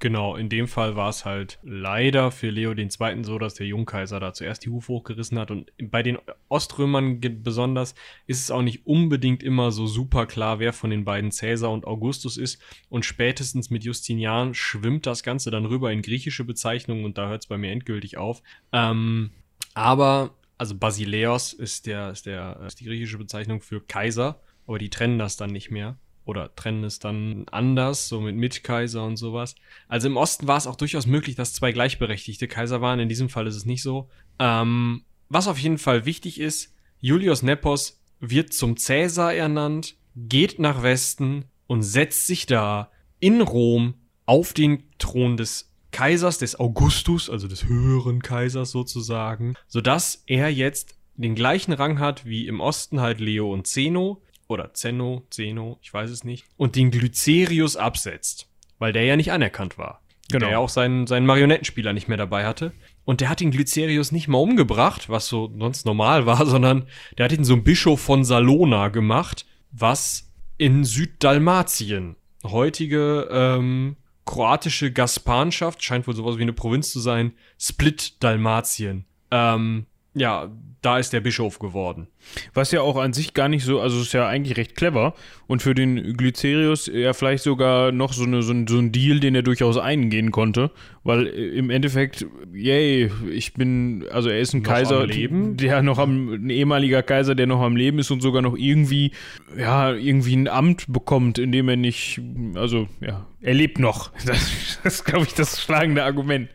[0.00, 2.88] Genau, in dem Fall war es halt leider für Leo II.
[3.24, 5.50] so, dass der Jungkaiser da zuerst die Hufe hochgerissen hat.
[5.50, 7.96] Und bei den Oströmern besonders
[8.28, 11.84] ist es auch nicht unbedingt immer so super klar, wer von den beiden Cäsar und
[11.84, 12.62] Augustus ist.
[12.88, 17.42] Und spätestens mit Justinian schwimmt das Ganze dann rüber in griechische Bezeichnungen und da hört
[17.42, 18.40] es bei mir endgültig auf.
[18.72, 19.30] Ähm,
[19.74, 24.90] aber, also Basileos ist, der, ist, der, ist die griechische Bezeichnung für Kaiser, aber die
[24.90, 29.54] trennen das dann nicht mehr oder trennen es dann anders, so mit Mitkaiser und sowas.
[29.88, 33.00] Also im Osten war es auch durchaus möglich, dass zwei gleichberechtigte Kaiser waren.
[33.00, 34.10] In diesem Fall ist es nicht so.
[34.38, 40.82] Ähm, was auf jeden Fall wichtig ist, Julius Nepos wird zum Cäsar ernannt, geht nach
[40.82, 43.94] Westen und setzt sich da in Rom
[44.26, 50.98] auf den Thron des Kaisers, des Augustus, also des höheren Kaisers sozusagen, sodass er jetzt
[51.16, 55.92] den gleichen Rang hat wie im Osten halt Leo und Zeno, oder Zeno, Zeno, ich
[55.92, 60.02] weiß es nicht, und den Glycerius absetzt, weil der ja nicht anerkannt war.
[60.30, 60.46] Genau.
[60.46, 62.72] Der ja auch seinen, seinen Marionettenspieler nicht mehr dabei hatte.
[63.04, 67.24] Und der hat den Glycerius nicht mal umgebracht, was so sonst normal war, sondern der
[67.24, 75.82] hat ihn so ein Bischof von Salona gemacht, was in Süddalmatien, heutige ähm, kroatische Gaspanschaft,
[75.82, 79.06] scheint wohl sowas wie eine Provinz zu sein, Split Dalmatien.
[79.30, 82.06] Ähm, ja, da ist der Bischof geworden.
[82.54, 85.14] Was ja auch an sich gar nicht so, also ist ja eigentlich recht clever
[85.46, 89.18] und für den Glycerius ja vielleicht sogar noch so, eine, so, ein, so ein Deal,
[89.18, 90.70] den er durchaus eingehen konnte,
[91.08, 95.98] weil äh, im Endeffekt, yay, ich bin, also er ist ein noch Kaiser, der noch
[95.98, 99.12] am, ein ehemaliger Kaiser, der noch am Leben ist und sogar noch irgendwie,
[99.56, 102.20] ja, irgendwie ein Amt bekommt, in dem er nicht,
[102.54, 104.12] also ja, er lebt noch.
[104.26, 104.26] Das,
[104.82, 106.50] das ist, glaube ich, das schlagende Argument.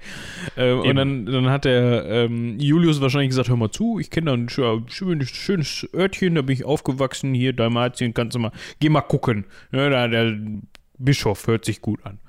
[0.56, 4.28] Äh, und dann, dann hat der ähm, Julius wahrscheinlich gesagt, hör mal zu, ich kenne
[4.28, 8.90] da ein schönes, schönes Örtchen, da bin ich aufgewachsen, hier Dalmatien, kannst du mal, geh
[8.90, 9.46] mal gucken.
[9.72, 10.38] Ja, da, der
[11.00, 12.20] Bischof hört sich gut an.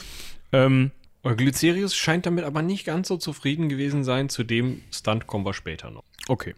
[0.52, 0.90] Ähm,
[1.32, 4.28] Glycerius scheint damit aber nicht ganz so zufrieden gewesen sein.
[4.28, 6.04] Zu dem Stunt kommen wir später noch.
[6.28, 6.54] Okay.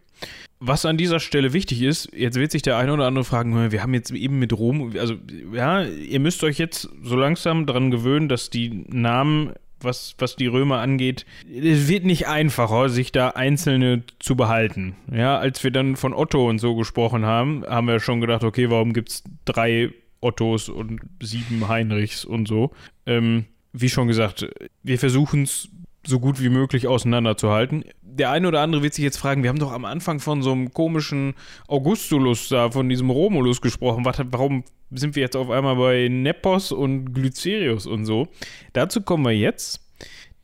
[0.59, 3.83] Was an dieser Stelle wichtig ist, jetzt wird sich der eine oder andere fragen, wir
[3.83, 5.15] haben jetzt eben mit Rom, also
[5.53, 10.47] ja, ihr müsst euch jetzt so langsam daran gewöhnen, dass die Namen, was, was die
[10.47, 14.95] Römer angeht, es wird nicht einfacher, sich da einzelne zu behalten.
[15.11, 18.71] Ja, als wir dann von Otto und so gesprochen haben, haben wir schon gedacht, okay,
[18.71, 22.71] warum gibt es drei Ottos und sieben Heinrichs und so.
[23.05, 23.45] Ähm,
[23.81, 24.47] wie schon gesagt,
[24.83, 25.69] wir versuchen es
[26.05, 27.83] so gut wie möglich auseinanderzuhalten.
[28.01, 30.51] Der eine oder andere wird sich jetzt fragen, wir haben doch am Anfang von so
[30.51, 31.35] einem komischen
[31.67, 34.05] Augustulus da, von diesem Romulus gesprochen.
[34.05, 38.27] Warum sind wir jetzt auf einmal bei Nepos und Glycerius und so?
[38.73, 39.81] Dazu kommen wir jetzt.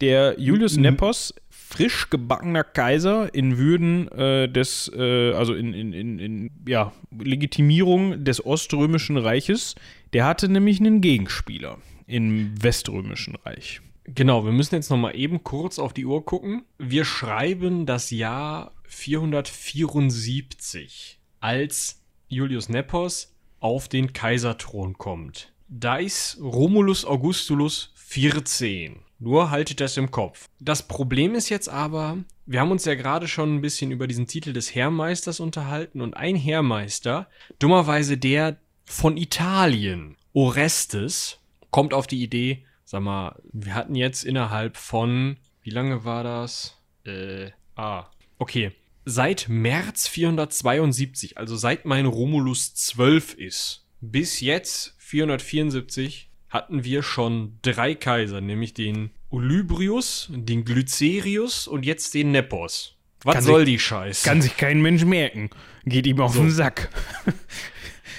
[0.01, 0.83] Der Julius mhm.
[0.83, 6.91] Nepos, frisch gebackener Kaiser in Würden äh, des, äh, also in, in, in, in, ja,
[7.17, 9.75] Legitimierung des Oströmischen Reiches,
[10.11, 13.81] der hatte nämlich einen Gegenspieler im Weströmischen Reich.
[14.05, 16.65] Genau, wir müssen jetzt noch mal eben kurz auf die Uhr gucken.
[16.77, 25.53] Wir schreiben das Jahr 474, als Julius Nepos auf den Kaiserthron kommt.
[25.69, 28.99] Da ist Romulus Augustulus 14.
[29.19, 30.49] Nur haltet das im Kopf.
[30.59, 34.27] Das Problem ist jetzt aber, wir haben uns ja gerade schon ein bisschen über diesen
[34.27, 41.39] Titel des Heermeisters unterhalten und ein Heermeister, dummerweise der von Italien, Orestes,
[41.73, 46.79] kommt auf die Idee, sag mal, wir hatten jetzt innerhalb von, wie lange war das?
[47.03, 48.05] Äh, ah,
[48.37, 48.71] okay.
[49.05, 57.57] Seit März 472, also seit mein Romulus 12 ist, bis jetzt 474, hatten wir schon
[57.63, 62.95] drei Kaiser, nämlich den Olybrius, den Glycerius und jetzt den Nepos.
[63.23, 64.29] Was kann soll sich, die Scheiße?
[64.29, 65.49] Kann sich kein Mensch merken.
[65.85, 66.41] Geht ihm auf so.
[66.41, 66.89] den Sack.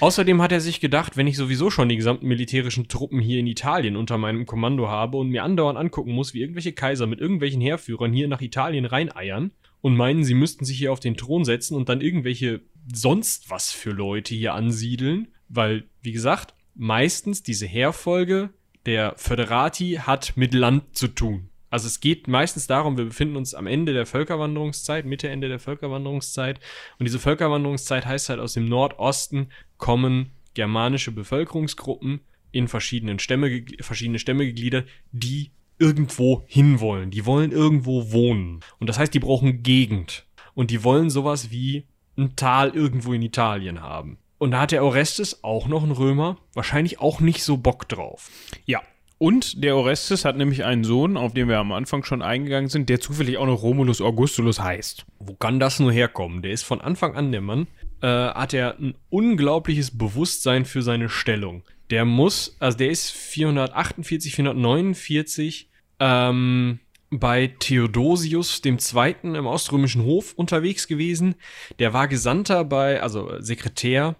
[0.01, 3.47] Außerdem hat er sich gedacht, wenn ich sowieso schon die gesamten militärischen Truppen hier in
[3.47, 7.61] Italien unter meinem Kommando habe und mir andauernd angucken muss, wie irgendwelche Kaiser mit irgendwelchen
[7.61, 11.75] Heerführern hier nach Italien reineiern und meinen, sie müssten sich hier auf den Thron setzen
[11.75, 12.61] und dann irgendwelche
[12.93, 18.49] sonst was für Leute hier ansiedeln, weil, wie gesagt, meistens diese Heerfolge
[18.85, 21.49] der Föderati hat mit Land zu tun.
[21.75, 25.59] Also es geht meistens darum, wir befinden uns am Ende der Völkerwanderungszeit, Mitte, Ende der
[25.59, 26.61] Völkerwanderungszeit.
[26.99, 32.21] Und diese Völkerwanderungszeit heißt halt, aus dem Nordosten kommen germanische Bevölkerungsgruppen
[32.53, 37.11] in verschiedenen Stämme, verschiedene Stämme gegliedert, die irgendwo hinwollen.
[37.11, 38.61] Die wollen irgendwo wohnen.
[38.79, 40.25] Und das heißt, die brauchen Gegend.
[40.53, 44.17] Und die wollen sowas wie ein Tal irgendwo in Italien haben.
[44.37, 48.29] Und da hat der Orestes auch noch einen Römer, wahrscheinlich auch nicht so Bock drauf.
[48.65, 48.81] Ja,
[49.17, 52.89] und der Orestes hat nämlich einen Sohn, auf den wir am Anfang schon eingegangen sind,
[52.89, 55.05] der zufällig auch noch Romulus Augustulus heißt.
[55.19, 56.41] Wo kann das nur herkommen?
[56.41, 57.67] Der ist von Anfang an der Mann,
[58.01, 61.63] äh, hat er ein unglaubliches Bewusstsein für seine Stellung.
[61.89, 69.15] Der muss, also der ist 448, 449 ähm, bei Theodosius II.
[69.23, 71.35] im Oströmischen Hof unterwegs gewesen.
[71.79, 74.15] Der war Gesandter bei, also Sekretär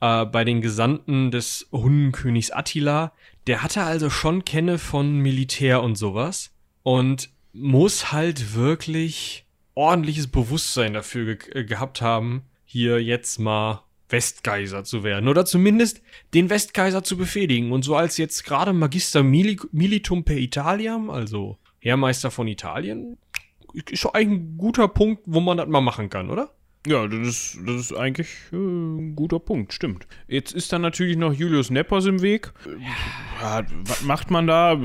[0.00, 3.12] äh, bei den Gesandten des Hundenkönigs Attila
[3.46, 6.50] der hatte also schon Kenne von Militär und sowas
[6.82, 14.84] und muss halt wirklich ordentliches Bewusstsein dafür ge äh, gehabt haben, hier jetzt mal Westkaiser
[14.84, 16.02] zu werden oder zumindest
[16.34, 21.56] den Westkaiser zu befehligen und so als jetzt gerade Magister Mili Militum per Italiam, also
[21.78, 23.16] Heermeister von Italien,
[23.72, 26.50] ist schon ein guter Punkt, wo man das mal machen kann, oder?
[26.86, 30.06] Ja, das ist, das ist eigentlich äh, ein guter Punkt, stimmt.
[30.28, 32.52] Jetzt ist dann natürlich noch Julius Nepos im Weg.
[33.40, 34.80] Ja, was macht man da?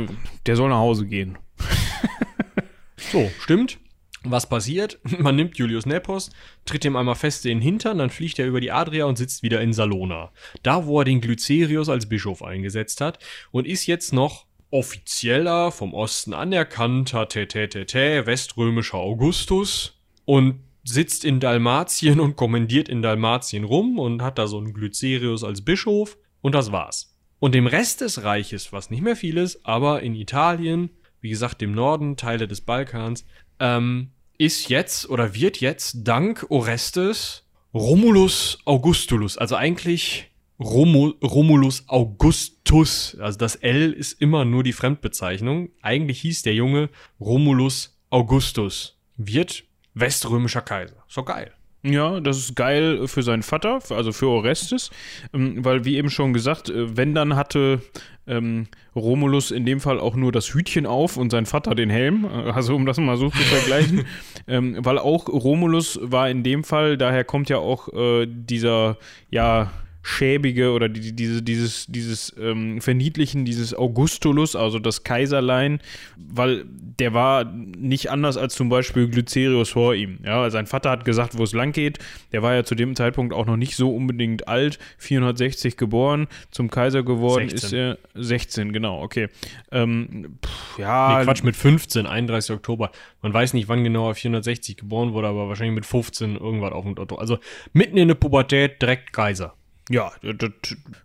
[0.45, 1.37] Der soll nach Hause gehen.
[2.97, 3.79] so, stimmt.
[4.25, 4.99] Was passiert?
[5.19, 6.31] Man nimmt Julius Nepos,
[6.65, 9.43] tritt ihm einmal fest in den Hintern, dann fliegt er über die Adria und sitzt
[9.43, 10.31] wieder in Salona.
[10.63, 13.19] Da, wo er den Glycerius als Bischof eingesetzt hat
[13.51, 22.19] und ist jetzt noch offizieller, vom Osten anerkannter, tä, weströmischer Augustus und sitzt in Dalmatien
[22.19, 26.71] und kommandiert in Dalmatien rum und hat da so einen Glycerius als Bischof und das
[26.71, 27.13] war's.
[27.39, 31.59] Und dem Rest des Reiches, was nicht mehr viel ist, aber in Italien, wie gesagt,
[31.59, 33.25] dem Norden, Teile des Balkans,
[33.59, 37.43] ähm, ist jetzt oder wird jetzt dank Orestes
[37.73, 45.69] Romulus Augustulus, also eigentlich Romul Romulus Augustus, also das L ist immer nur die Fremdbezeichnung.
[45.81, 51.03] Eigentlich hieß der Junge Romulus Augustus, wird weströmischer Kaiser.
[51.07, 51.51] So geil.
[51.83, 54.89] Ja, das ist geil für seinen Vater, also für Orestes,
[55.33, 57.81] ähm, weil wie eben schon gesagt, äh, wenn dann hatte
[58.25, 62.25] ähm, Romulus in dem Fall auch nur das Hütchen auf und sein Vater den Helm,
[62.25, 64.05] äh, also um das mal so zu vergleichen,
[64.47, 68.97] ähm, weil auch Romulus war in dem Fall, daher kommt ja auch äh, dieser,
[69.29, 69.71] ja,
[70.07, 75.79] schäbige oder die, diese, dieses, dieses ähm, Verniedlichen dieses Augustulus, also das Kaiserlein,
[76.15, 76.65] weil
[76.99, 80.19] der war nicht anders als zum Beispiel Glycerius vor ihm.
[80.23, 81.97] Ja, sein Vater hat gesagt, wo es lang geht.
[82.33, 86.69] Der war ja zu dem Zeitpunkt auch noch nicht so unbedingt alt, 460 geboren, zum
[86.69, 87.65] Kaiser geworden 16.
[87.65, 89.29] ist er 16, genau, okay.
[89.71, 91.17] Ähm, pff, ja.
[91.17, 92.91] Nee, Quatsch, mit 15, 31 Oktober.
[93.23, 96.83] Man weiß nicht, wann genau er 460 geboren wurde, aber wahrscheinlich mit 15 irgendwas auf
[96.83, 97.15] dem Otto.
[97.15, 97.39] Also
[97.73, 99.55] mitten in der Pubertät direkt Kaiser.
[99.89, 100.49] Ja, das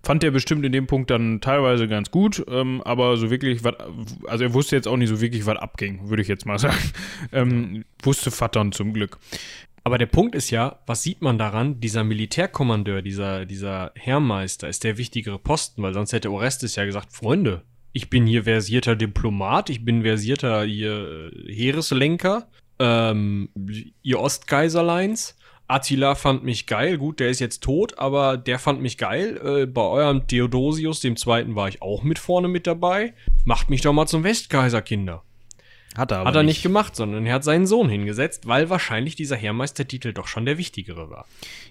[0.02, 3.76] fand er bestimmt in dem Punkt dann teilweise ganz gut, ähm, aber so wirklich, wat,
[4.26, 6.90] also er wusste jetzt auch nicht so wirklich, was abging, würde ich jetzt mal sagen.
[7.30, 9.18] Ähm, wusste Vattern zum Glück.
[9.84, 11.80] Aber der Punkt ist ja, was sieht man daran?
[11.80, 17.12] Dieser Militärkommandeur, dieser, dieser Herrmeister ist der wichtigere Posten, weil sonst hätte Orestes ja gesagt,
[17.12, 17.62] Freunde,
[17.92, 23.50] ich bin hier versierter Diplomat, ich bin versierter hier äh, Heereslenker, ähm,
[24.02, 25.36] ihr Ostkaiserleins
[25.70, 26.98] Attila fand mich geil.
[26.98, 29.40] Gut, der ist jetzt tot, aber der fand mich geil.
[29.62, 33.14] Äh, bei eurem Theodosius, dem Zweiten, war ich auch mit vorne mit dabei.
[33.44, 35.22] Macht mich doch mal zum Westkaiser, Kinder.
[35.96, 36.56] Hat er aber Hat er nicht.
[36.56, 40.58] nicht gemacht, sondern er hat seinen Sohn hingesetzt, weil wahrscheinlich dieser Herrmeistertitel doch schon der
[40.58, 41.26] wichtigere war.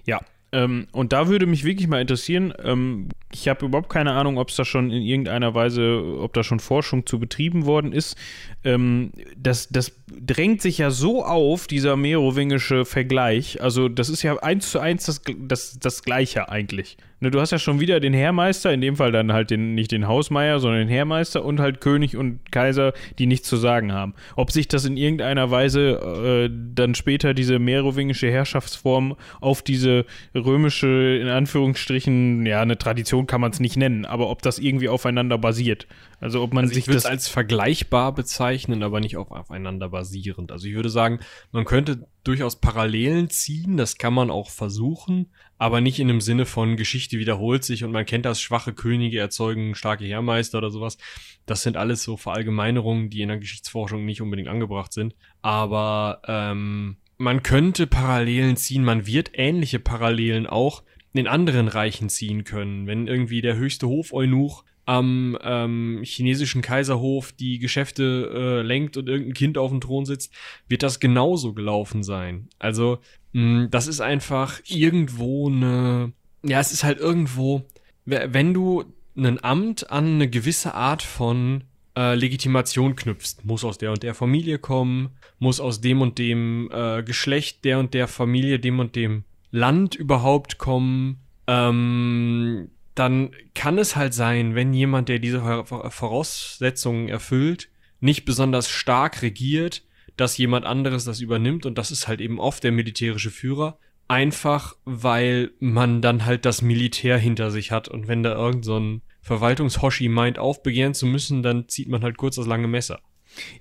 [0.06, 0.20] Ja,
[0.52, 4.50] ähm, und da würde mich wirklich mal interessieren, ähm, ich habe überhaupt keine Ahnung, ob
[4.50, 8.18] es da schon in irgendeiner Weise, ob da schon Forschung zu betrieben worden ist.
[8.64, 13.62] Ähm, das, das drängt sich ja so auf, dieser merowingische Vergleich.
[13.62, 16.98] Also, das ist ja eins zu eins das, das, das Gleiche eigentlich.
[17.22, 19.92] Ne, du hast ja schon wieder den Heermeister, in dem Fall dann halt den, nicht
[19.92, 24.14] den Hausmeier, sondern den Heermeister und halt König und Kaiser, die nichts zu sagen haben.
[24.38, 31.18] Ob sich das in irgendeiner Weise äh, dann später diese merowingische Herrschaftsform auf diese römische,
[31.22, 35.38] in Anführungsstrichen, ja, eine Tradition kann man es nicht nennen, aber ob das irgendwie aufeinander
[35.38, 35.88] basiert.
[36.22, 40.52] Also ob man also sich das als vergleichbar bezeichnen, aber nicht auf, aufeinander basierend.
[40.52, 41.20] Also ich würde sagen,
[41.52, 45.28] man könnte durchaus Parallelen ziehen, das kann man auch versuchen,
[45.60, 49.20] aber nicht in dem Sinne von Geschichte wiederholt sich und man kennt das, schwache Könige
[49.20, 50.98] erzeugen starke Heermeister oder sowas.
[51.46, 55.16] Das sind alles so Verallgemeinerungen, die in der Geschichtsforschung nicht unbedingt angebracht sind.
[55.42, 60.82] Aber ähm, man könnte Parallelen ziehen, man wird ähnliche Parallelen auch
[61.14, 62.88] in anderen Reichen ziehen können.
[62.88, 69.36] Wenn irgendwie der höchste Hofeunuch am ähm, chinesischen Kaiserhof die Geschäfte äh, lenkt und irgendein
[69.36, 70.34] Kind auf dem Thron sitzt,
[70.68, 72.48] wird das genauso gelaufen sein.
[72.58, 72.98] Also,
[73.34, 76.14] das ist einfach irgendwo eine,
[76.44, 77.64] ja, es ist halt irgendwo,
[78.06, 81.64] wenn du ein Amt an eine gewisse Art von
[81.96, 86.70] äh, Legitimation knüpfst, muss aus der und der Familie kommen, muss aus dem und dem
[86.72, 93.78] äh, Geschlecht der und der Familie, dem und dem Land überhaupt kommen, ähm, dann kann
[93.78, 99.84] es halt sein, wenn jemand, der diese Voraussetzungen erfüllt, nicht besonders stark regiert,
[100.20, 103.78] dass jemand anderes das übernimmt und das ist halt eben oft der militärische Führer,
[104.08, 108.80] einfach weil man dann halt das Militär hinter sich hat und wenn da irgend so
[108.80, 113.00] ein Verwaltungshoshi meint, aufbegehren zu müssen, dann zieht man halt kurz das lange Messer.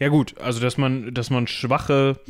[0.01, 2.21] Ja gut, also dass man, dass man schwache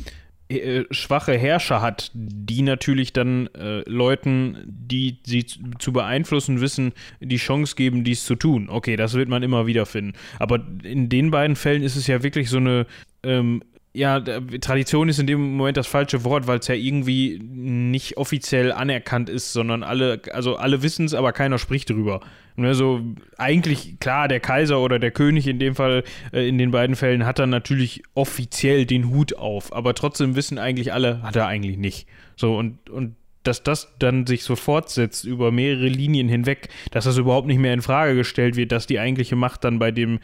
[0.49, 7.37] äh, schwache Herrscher hat, die natürlich dann äh, Leuten, die sie zu beeinflussen wissen, die
[7.37, 8.67] Chance geben, dies zu tun.
[8.67, 10.13] Okay, das wird man immer wieder finden.
[10.39, 12.87] Aber in den beiden Fällen ist es ja wirklich so eine
[13.21, 18.17] ähm, ja, Tradition ist in dem Moment das falsche Wort, weil es ja irgendwie nicht
[18.17, 22.21] offiziell anerkannt ist, sondern alle, also alle wissen es, aber keiner spricht drüber.
[22.57, 23.01] Also
[23.37, 27.25] eigentlich, klar, der Kaiser oder der König in dem Fall, äh, in den beiden Fällen,
[27.25, 31.77] hat dann natürlich offiziell den Hut auf, aber trotzdem wissen eigentlich alle, hat er eigentlich
[31.77, 32.07] nicht.
[32.35, 37.17] So, und, und dass das dann sich so fortsetzt über mehrere Linien hinweg, dass das
[37.17, 40.19] überhaupt nicht mehr in Frage gestellt wird, dass die eigentliche Macht dann bei dem,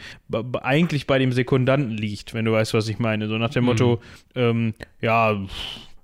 [0.61, 3.27] eigentlich bei dem Sekundanten liegt, wenn du weißt, was ich meine.
[3.27, 3.69] So nach dem mhm.
[3.69, 4.01] Motto,
[4.35, 5.39] ähm, ja,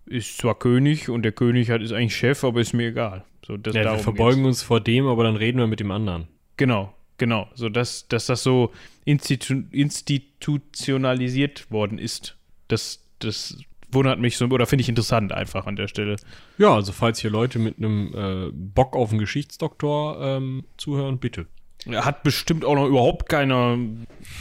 [0.05, 3.23] ist zwar König und der König hat, ist eigentlich Chef, aber ist mir egal.
[3.45, 4.59] So, das, ja, wir verbeugen geht's.
[4.59, 6.27] uns vor dem, aber dann reden wir mit dem anderen.
[6.57, 7.49] Genau, genau.
[7.55, 8.71] So dass, dass das so
[9.05, 12.37] institu institutionalisiert worden ist.
[12.67, 13.57] Das, das
[13.93, 16.15] wundert mich so, oder finde ich interessant einfach an der Stelle.
[16.57, 21.47] Ja, also falls hier Leute mit einem äh, Bock auf einen Geschichtsdoktor ähm, zuhören, bitte.
[21.89, 23.77] Hat bestimmt auch noch überhaupt keiner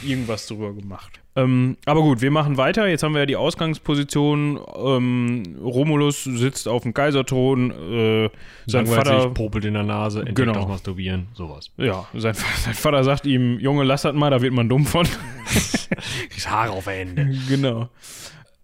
[0.03, 1.21] irgendwas drüber gemacht.
[1.35, 2.87] Ähm, aber gut, wir machen weiter.
[2.87, 4.59] Jetzt haben wir ja die Ausgangsposition.
[4.75, 7.71] Ähm, Romulus sitzt auf dem Kaiserthron.
[7.71, 8.29] Äh,
[8.67, 10.59] sein Vater popelt in der Nase, entdeckt genau.
[10.59, 11.71] auch Masturbieren, sowas.
[11.77, 15.07] Ja, sein, sein, Vater sagt ihm: Junge, lass das mal, da wird man dumm von.
[16.29, 17.31] Kriegst Haare auf der Hände.
[17.47, 17.89] Genau.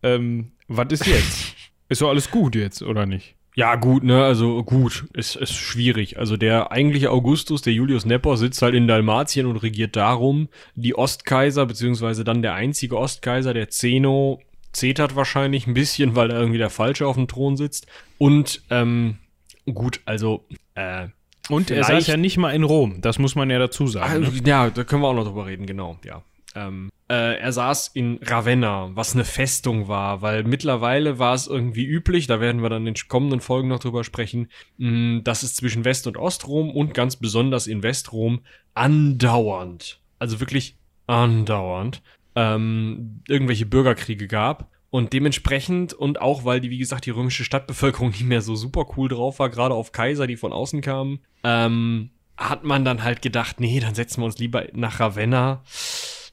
[0.03, 1.55] Ähm, was ist jetzt?
[1.89, 3.35] ist doch alles gut jetzt, oder nicht?
[3.57, 6.19] Ja, gut, ne, also gut, ist, ist schwierig.
[6.19, 10.47] Also der eigentliche Augustus, der Julius Nepos, sitzt halt in Dalmatien und regiert darum.
[10.75, 14.39] Die Ostkaiser, beziehungsweise dann der einzige Ostkaiser, der Zeno,
[14.73, 17.87] zetert wahrscheinlich ein bisschen, weil da irgendwie der Falsche auf dem Thron sitzt.
[18.19, 19.17] Und, ähm,
[19.65, 20.45] gut, also,
[20.75, 21.07] äh,
[21.49, 24.23] Und er saß ja nicht mal in Rom, das muss man ja dazu sagen.
[24.23, 24.41] Ah, ne?
[24.45, 26.21] Ja, da können wir auch noch drüber reden, genau, ja.
[26.57, 31.85] Ähm, äh, er saß in Ravenna, was eine Festung war, weil mittlerweile war es irgendwie
[31.85, 35.55] üblich, da werden wir dann in den kommenden Folgen noch drüber sprechen, mh, dass es
[35.55, 38.41] zwischen West- und Ostrom und ganz besonders in Westrom
[38.73, 42.01] andauernd, also wirklich andauernd,
[42.35, 44.71] ähm, irgendwelche Bürgerkriege gab.
[44.89, 48.85] Und dementsprechend und auch weil die, wie gesagt, die römische Stadtbevölkerung nicht mehr so super
[48.97, 53.21] cool drauf war, gerade auf Kaiser, die von außen kamen, ähm, hat man dann halt
[53.21, 55.63] gedacht, nee, dann setzen wir uns lieber nach Ravenna.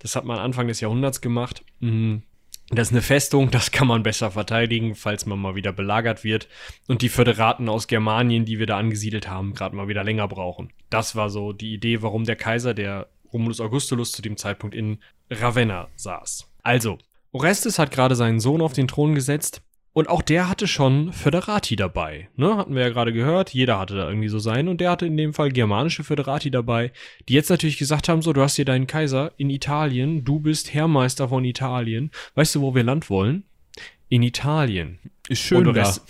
[0.04, 1.64] Das hat man Anfang des Jahrhunderts gemacht.
[1.80, 2.24] Mhm.
[2.68, 6.46] Das ist eine Festung, das kann man besser verteidigen, falls man mal wieder belagert wird
[6.86, 10.74] und die Föderaten aus Germanien, die wir da angesiedelt haben, gerade mal wieder länger brauchen.
[10.90, 14.98] Das war so die Idee, warum der Kaiser, der Romulus Augustulus, zu dem Zeitpunkt in
[15.30, 16.50] Ravenna saß.
[16.62, 16.98] Also,
[17.32, 19.62] Orestes hat gerade seinen Sohn auf den Thron gesetzt
[19.94, 22.28] und auch der hatte schon Föderati dabei.
[22.36, 22.56] Ne?
[22.56, 25.16] Hatten wir ja gerade gehört, jeder hatte da irgendwie so seinen und der hatte in
[25.16, 26.92] dem Fall germanische Föderati dabei,
[27.28, 30.74] die jetzt natürlich gesagt haben, so, du hast hier deinen Kaiser in Italien, du bist
[30.74, 32.10] Herrmeister von Italien.
[32.34, 33.44] Weißt du, wo wir Land wollen?
[34.08, 34.98] In Italien.
[35.28, 35.82] Ist schön und da.
[35.82, 36.02] Orestes,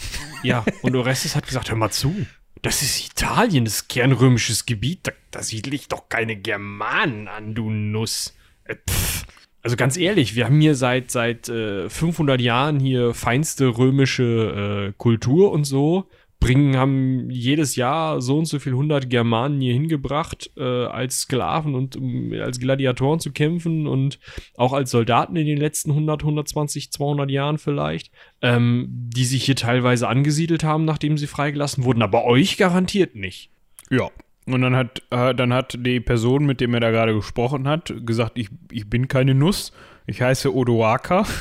[0.42, 2.26] Ja, und Orestes hat gesagt, hör mal zu.
[2.62, 5.00] Das ist Italien, das ist kernrömisches Gebiet.
[5.02, 8.34] Da, da siedle ich doch keine Germanen an, du Nuss.
[8.64, 9.26] Äh, pff.
[9.64, 14.92] Also ganz ehrlich, wir haben hier seit, seit äh, 500 Jahren hier feinste römische äh,
[14.98, 16.04] Kultur und so.
[16.38, 21.74] Bringen, haben jedes Jahr so und so viel 100 Germanen hier hingebracht, äh, als Sklaven
[21.74, 24.18] und um als Gladiatoren zu kämpfen und
[24.58, 28.12] auch als Soldaten in den letzten 100, 120, 200 Jahren vielleicht,
[28.42, 33.50] ähm, die sich hier teilweise angesiedelt haben, nachdem sie freigelassen wurden, aber euch garantiert nicht.
[33.88, 34.10] Ja.
[34.46, 37.94] Und dann hat, äh, dann hat die Person, mit dem er da gerade gesprochen hat,
[38.04, 39.72] gesagt, ich, ich bin keine Nuss,
[40.06, 41.26] ich heiße Odoaker.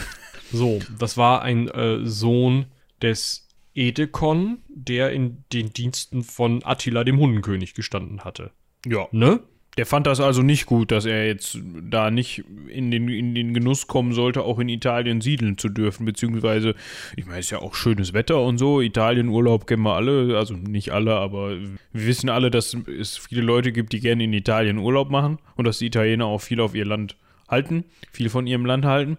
[0.55, 2.67] So, das war ein äh, Sohn
[3.01, 8.51] des Edekon, der in den Diensten von Attila dem Hundenkönig gestanden hatte.
[8.85, 9.07] Ja.
[9.11, 9.39] Ne?
[9.77, 13.53] Der fand das also nicht gut, dass er jetzt da nicht in den, in den
[13.53, 16.75] Genuss kommen sollte, auch in Italien siedeln zu dürfen, beziehungsweise,
[17.15, 20.53] ich meine, es ist ja auch schönes Wetter und so, Italienurlaub kennen wir alle, also
[20.53, 24.77] nicht alle, aber wir wissen alle, dass es viele Leute gibt, die gerne in Italien
[24.77, 27.15] Urlaub machen und dass die Italiener auch viel auf ihr Land
[27.49, 29.17] halten, viel von ihrem Land halten.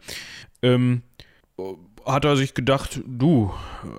[0.63, 1.03] Ähm,
[2.07, 3.53] hat er sich gedacht, du,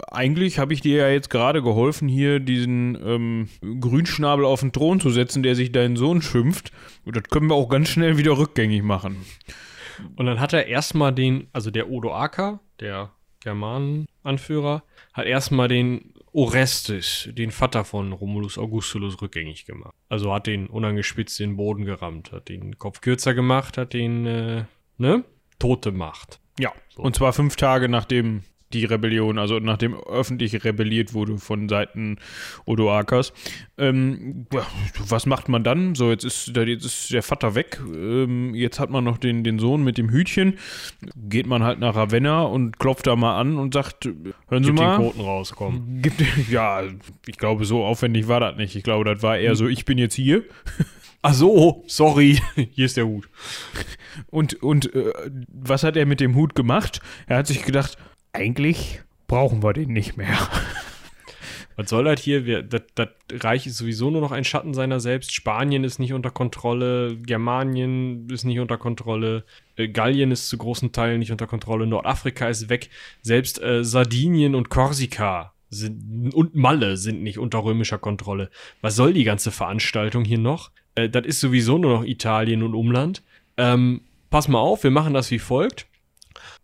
[0.08, 3.50] eigentlich habe ich dir ja jetzt gerade geholfen, hier diesen ähm,
[3.82, 6.72] Grünschnabel auf den Thron zu setzen, der sich deinen Sohn schimpft.
[7.06, 9.26] Und das können wir auch ganz schnell wieder rückgängig machen.
[10.16, 14.84] Und dann hat er erstmal den, also der Odoaker, der Germanenanführer,
[15.14, 19.94] hat erstmal den Orestes, den Vater von Romulus Augustulus, rückgängig gemacht.
[20.10, 24.66] Also hat den unangespitzt den Boden gerammt, hat den Kopf kürzer gemacht, hat den, äh,
[24.98, 25.24] ne,
[25.60, 26.42] tot gemacht.
[26.60, 28.44] Ja, und zwar fünf Tage nachdem
[28.74, 32.18] die Rebellion, also nachdem öffentlich rebelliert wurde von Seiten
[32.66, 33.32] Odoakers.
[33.78, 34.66] Ähm, ja,
[35.08, 35.96] was macht man dann?
[35.96, 37.80] So, jetzt ist, der, jetzt ist der Vater weg.
[37.94, 40.58] Ähm, jetzt hat man noch den, den Sohn mit dem Hütchen.
[41.16, 44.78] Geht man halt nach Ravenna und klopft da mal an und sagt: Hören Sie Gib
[44.78, 44.98] den mal.
[44.98, 46.02] Koten raus, komm.
[46.02, 46.84] Gibt, ja,
[47.28, 48.76] ich glaube, so aufwendig war das nicht.
[48.76, 50.44] Ich glaube, das war eher so: Ich bin jetzt hier.
[51.28, 52.40] Ach so, sorry,
[52.74, 53.28] hier ist der Hut.
[54.28, 55.12] Und, und äh,
[55.48, 57.00] was hat er mit dem Hut gemacht?
[57.26, 57.98] Er hat sich gedacht:
[58.32, 60.38] Eigentlich brauchen wir den nicht mehr.
[61.78, 62.62] Was soll das hier?
[62.62, 65.34] Das, das Reich ist sowieso nur noch ein Schatten seiner selbst.
[65.34, 67.18] Spanien ist nicht unter Kontrolle.
[67.18, 69.44] Germanien ist nicht unter Kontrolle.
[69.76, 71.88] Äh, Gallien ist zu großen Teilen nicht unter Kontrolle.
[71.88, 72.92] Nordafrika ist weg.
[73.24, 78.52] Selbst äh, Sardinien und Korsika sind, und Malle sind nicht unter römischer Kontrolle.
[78.82, 80.70] Was soll die ganze Veranstaltung hier noch?
[80.96, 83.24] Äh, das ist sowieso nur noch Italien und Umland.
[83.58, 85.88] Ähm, pass mal auf, wir machen das wie folgt.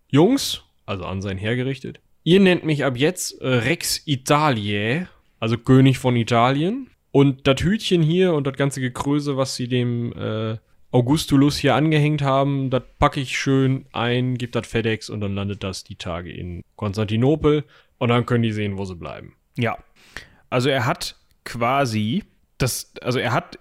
[0.09, 5.07] Jungs, also an sein Heer gerichtet, ihr nennt mich ab jetzt äh, Rex Italiae,
[5.39, 6.89] also König von Italien.
[7.11, 10.57] Und das Hütchen hier und das ganze Gekröse, was sie dem äh,
[10.91, 15.63] Augustulus hier angehängt haben, das packe ich schön ein, gebe das FedEx und dann landet
[15.63, 17.65] das die Tage in Konstantinopel
[17.97, 19.35] und dann können die sehen, wo sie bleiben.
[19.57, 19.77] Ja.
[20.49, 22.23] Also er hat quasi
[22.57, 23.57] das, also er hat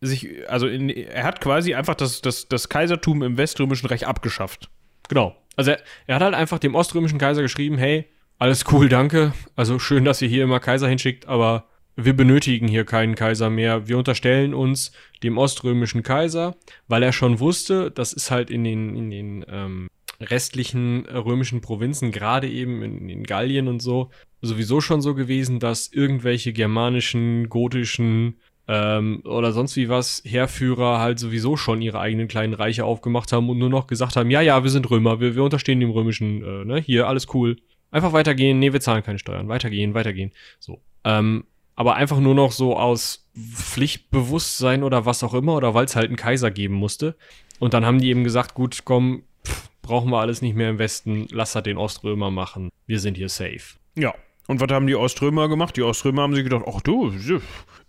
[0.00, 4.70] sich, also in, er hat quasi einfach das, das, das Kaisertum im Weströmischen Reich abgeschafft.
[5.08, 5.36] Genau.
[5.56, 8.06] Also er, er hat halt einfach dem oströmischen Kaiser geschrieben, hey,
[8.38, 9.34] alles cool, danke.
[9.56, 13.86] Also schön, dass ihr hier immer Kaiser hinschickt, aber wir benötigen hier keinen Kaiser mehr.
[13.88, 14.92] Wir unterstellen uns
[15.22, 16.56] dem oströmischen Kaiser,
[16.88, 19.88] weil er schon wusste, das ist halt in den, in den ähm,
[20.20, 24.10] restlichen römischen Provinzen, gerade eben in, in Gallien und so,
[24.42, 28.38] sowieso schon so gewesen, dass irgendwelche germanischen, gotischen
[28.72, 33.50] ähm, oder sonst wie was Heerführer halt sowieso schon ihre eigenen kleinen Reiche aufgemacht haben
[33.50, 36.44] und nur noch gesagt haben, ja, ja, wir sind Römer, wir, wir unterstehen dem römischen,
[36.44, 37.56] äh, ne, hier, alles cool.
[37.90, 40.30] Einfach weitergehen, nee, wir zahlen keine Steuern, weitergehen, weitergehen.
[40.60, 40.80] So.
[41.02, 45.96] Ähm, aber einfach nur noch so aus Pflichtbewusstsein oder was auch immer oder weil es
[45.96, 47.16] halt einen Kaiser geben musste.
[47.58, 50.78] Und dann haben die eben gesagt, gut, komm, pff, brauchen wir alles nicht mehr im
[50.78, 53.78] Westen, lass halt den Oströmer machen, wir sind hier safe.
[53.96, 54.14] Ja.
[54.46, 55.76] Und was haben die Oströmer gemacht?
[55.76, 57.12] Die Oströmer haben sich gedacht, ach du,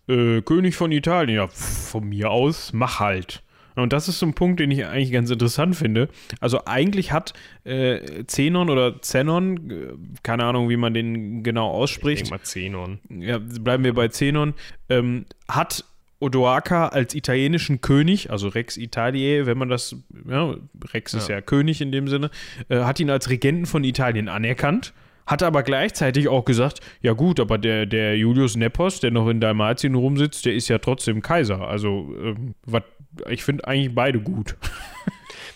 [0.08, 3.44] äh, König von Italien, ja, von mir aus, mach halt.
[3.76, 6.10] Und das ist so ein Punkt, den ich eigentlich ganz interessant finde.
[6.40, 7.34] Also eigentlich hat
[7.64, 9.88] äh, Zenon oder Zenon, äh,
[10.24, 12.24] keine Ahnung, wie man den genau ausspricht.
[12.24, 13.00] Ich mal Zenon.
[13.10, 14.54] Ja, bleiben wir bei Zenon.
[14.90, 15.86] Ähm, hat
[16.20, 19.96] Odoaker als italienischen König, also Rex Italiae, wenn man das,
[20.30, 20.56] ja,
[20.94, 21.20] Rex ja.
[21.20, 22.30] ist ja König in dem Sinne,
[22.70, 24.94] äh, hat ihn als Regenten von Italien anerkannt.
[25.26, 29.40] Hat aber gleichzeitig auch gesagt, ja gut, aber der, der Julius Nepos, der noch in
[29.40, 31.68] Dalmatien rumsitzt, der ist ja trotzdem Kaiser.
[31.68, 32.86] Also, äh, wat,
[33.30, 34.58] ich finde eigentlich beide gut.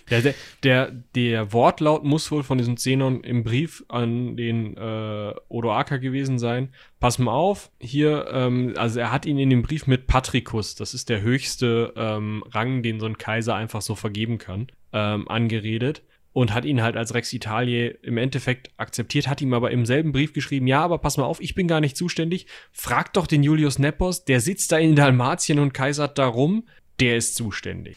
[0.07, 5.33] Ja, der, der, der, Wortlaut muss wohl von diesem Zenon im Brief an den äh,
[5.49, 6.69] Odoaker gewesen sein.
[6.99, 10.93] Pass mal auf, hier, ähm, also er hat ihn in dem Brief mit Patricus, das
[10.93, 16.03] ist der höchste ähm, Rang, den so ein Kaiser einfach so vergeben kann, ähm, angeredet
[16.35, 20.11] und hat ihn halt als Rex Italie im Endeffekt akzeptiert, hat ihm aber im selben
[20.11, 23.41] Brief geschrieben, ja, aber pass mal auf, ich bin gar nicht zuständig, frag doch den
[23.41, 26.67] Julius Nepos, der sitzt da in Dalmatien und kaisert da rum,
[26.99, 27.95] der ist zuständig.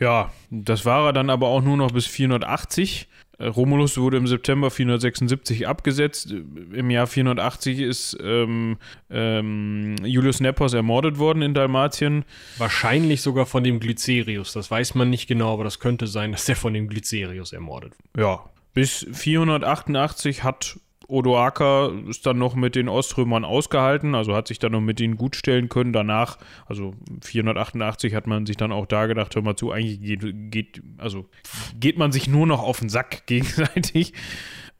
[0.00, 3.06] Ja, das war er dann aber auch nur noch bis 480.
[3.38, 6.34] Äh, Romulus wurde im September 476 abgesetzt.
[6.72, 8.76] Im Jahr 480 ist ähm,
[9.10, 12.24] ähm, Julius Nepos ermordet worden in Dalmatien.
[12.58, 14.52] Wahrscheinlich sogar von dem Glycerius.
[14.52, 17.94] Das weiß man nicht genau, aber das könnte sein, dass der von dem Glycerius ermordet
[18.14, 18.22] wurde.
[18.22, 18.44] Ja.
[18.74, 20.78] Bis 488 hat
[21.08, 25.16] Odoaker ist dann noch mit den Oströmern ausgehalten, also hat sich dann noch mit ihnen
[25.16, 25.92] gut stellen können.
[25.92, 30.50] Danach, also 488 hat man sich dann auch da gedacht, hör mal zu, eigentlich geht,
[30.50, 31.26] geht also
[31.78, 34.12] geht man sich nur noch auf den Sack gegenseitig.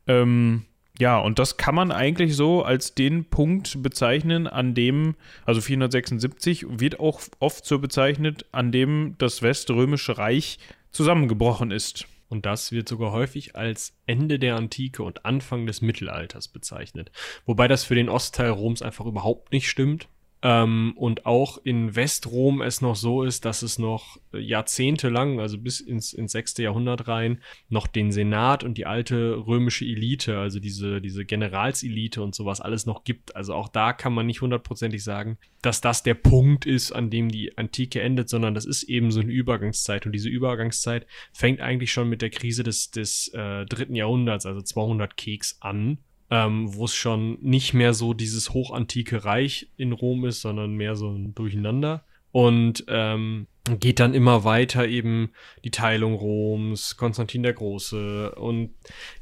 [0.06, 0.64] Ähm,
[1.00, 5.14] ja, und das kann man eigentlich so als den Punkt bezeichnen, an dem,
[5.46, 10.58] also 476 wird auch oft so bezeichnet, an dem das Weströmische Reich
[10.90, 12.06] zusammengebrochen ist.
[12.28, 17.10] Und das wird sogar häufig als Ende der Antike und Anfang des Mittelalters bezeichnet.
[17.46, 20.08] Wobei das für den Ostteil Roms einfach überhaupt nicht stimmt.
[20.40, 25.80] Ähm, und auch in Westrom es noch so ist, dass es noch jahrzehntelang, also bis
[25.80, 26.58] ins, ins 6.
[26.58, 32.36] Jahrhundert rein, noch den Senat und die alte römische Elite, also diese, diese Generalselite und
[32.36, 33.34] sowas alles noch gibt.
[33.34, 37.30] Also auch da kann man nicht hundertprozentig sagen, dass das der Punkt ist, an dem
[37.30, 40.06] die Antike endet, sondern das ist eben so eine Übergangszeit.
[40.06, 44.60] Und diese Übergangszeit fängt eigentlich schon mit der Krise des, des äh, dritten Jahrhunderts, also
[44.60, 45.98] 200 Keks an
[46.30, 50.96] ähm, wo es schon nicht mehr so dieses hochantike Reich in Rom ist, sondern mehr
[50.96, 52.04] so ein Durcheinander.
[52.30, 55.30] Und ähm, geht dann immer weiter eben
[55.64, 58.34] die Teilung Roms, Konstantin der Große.
[58.34, 58.74] Und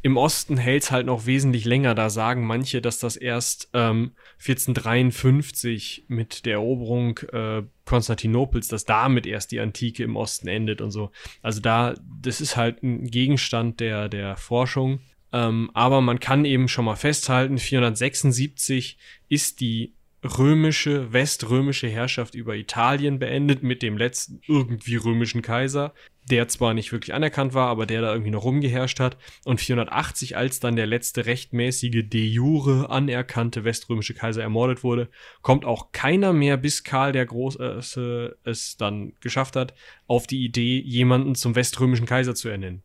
[0.03, 1.95] im Osten hält es halt noch wesentlich länger.
[1.95, 9.27] Da sagen manche, dass das erst ähm, 1453 mit der Eroberung äh, Konstantinopels, dass damit
[9.27, 11.11] erst die Antike im Osten endet und so.
[11.43, 15.01] Also da, das ist halt ein Gegenstand der, der Forschung.
[15.37, 18.97] Ähm, aber man kann eben schon mal festhalten, 476
[19.29, 19.93] ist die
[20.25, 25.93] römische, weströmische Herrschaft über Italien beendet mit dem letzten irgendwie römischen Kaiser,
[26.31, 29.19] der zwar nicht wirklich anerkannt war, aber der da irgendwie noch rumgeherrscht hat.
[29.45, 35.11] Und 480, als dann der letzte rechtmäßige de jure anerkannte weströmische Kaiser ermordet wurde,
[35.43, 39.75] kommt auch keiner mehr, bis Karl der Große es dann geschafft hat,
[40.07, 42.83] auf die Idee, jemanden zum weströmischen Kaiser zu ernennen.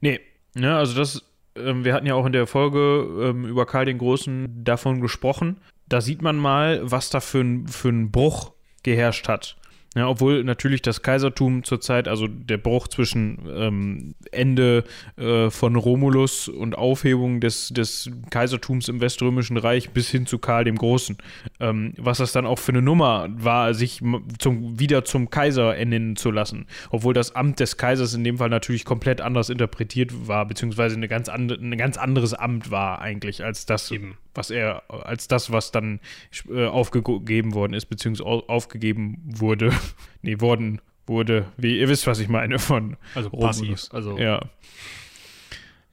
[0.00, 0.20] Nee,
[0.54, 1.24] ja, also das
[1.84, 5.58] wir hatten ja auch in der Folge ähm, über Karl den Großen davon gesprochen.
[5.88, 8.52] Da sieht man mal, was da für ein, für ein Bruch
[8.82, 9.57] geherrscht hat.
[9.96, 14.84] Ja, obwohl natürlich das Kaisertum zurzeit, also der Bruch zwischen ähm, Ende
[15.16, 20.64] äh, von Romulus und Aufhebung des, des Kaisertums im Weströmischen Reich bis hin zu Karl
[20.64, 21.16] dem Großen,
[21.58, 24.02] ähm, was das dann auch für eine Nummer war, sich
[24.38, 26.66] zum, wieder zum Kaiser ernennen zu lassen.
[26.90, 31.08] Obwohl das Amt des Kaisers in dem Fall natürlich komplett anders interpretiert war, beziehungsweise eine
[31.08, 35.52] ganz andre, ein ganz anderes Amt war eigentlich als das, Eben was er, als das,
[35.52, 36.00] was dann
[36.48, 39.72] äh, aufgegeben worden ist, beziehungsweise aufgegeben wurde.
[40.22, 44.18] nee, worden wurde, wie ihr wisst, was ich meine von Also passiv, also.
[44.18, 44.40] Ja.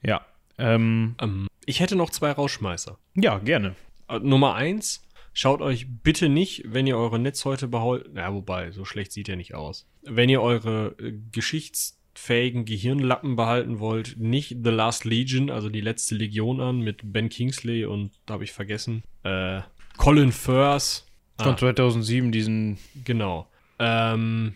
[0.02, 0.24] Ja.
[0.58, 2.98] Ähm, ähm, ich hätte noch zwei Rausschmeißer.
[3.14, 3.74] Ja, gerne.
[4.08, 8.84] Äh, Nummer eins, schaut euch bitte nicht, wenn ihr eure Netzhäute behaut, ja, wobei, so
[8.84, 9.86] schlecht sieht er nicht aus.
[10.02, 15.80] Wenn ihr eure äh, Geschichts- fähigen Gehirnlappen behalten wollt, nicht The Last Legion, also die
[15.80, 19.60] letzte Legion an mit Ben Kingsley und da habe ich vergessen, äh,
[19.96, 21.04] Colin Firth.
[21.38, 22.78] Von ah, 2007, diesen.
[23.04, 23.46] Genau.
[23.78, 24.54] Ähm,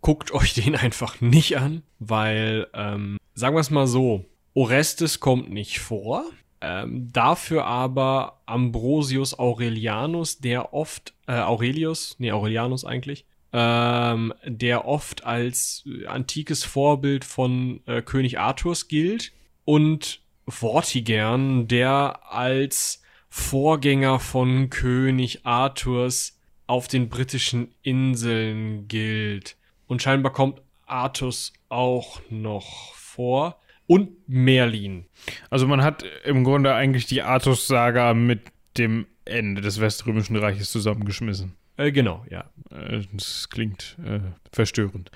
[0.00, 5.50] guckt euch den einfach nicht an, weil, ähm, sagen wir es mal so, Orestes kommt
[5.50, 6.24] nicht vor.
[6.62, 15.24] Ähm, dafür aber Ambrosius Aurelianus, der oft, äh, Aurelius, nee, Aurelianus eigentlich, ähm, der oft
[15.24, 19.32] als äh, antikes Vorbild von äh, König Arthurs gilt
[19.64, 29.56] und Vortigern, der als Vorgänger von König Arthurs auf den britischen Inseln gilt.
[29.86, 33.60] Und scheinbar kommt Artus auch noch vor.
[33.86, 35.06] Und Merlin.
[35.50, 38.42] Also man hat im Grunde eigentlich die Artus-Saga mit
[38.78, 41.56] dem Ende des Weströmischen Reiches zusammengeschmissen.
[41.80, 42.50] Äh, genau, ja.
[42.70, 44.20] Äh, das klingt äh,
[44.52, 45.10] verstörend.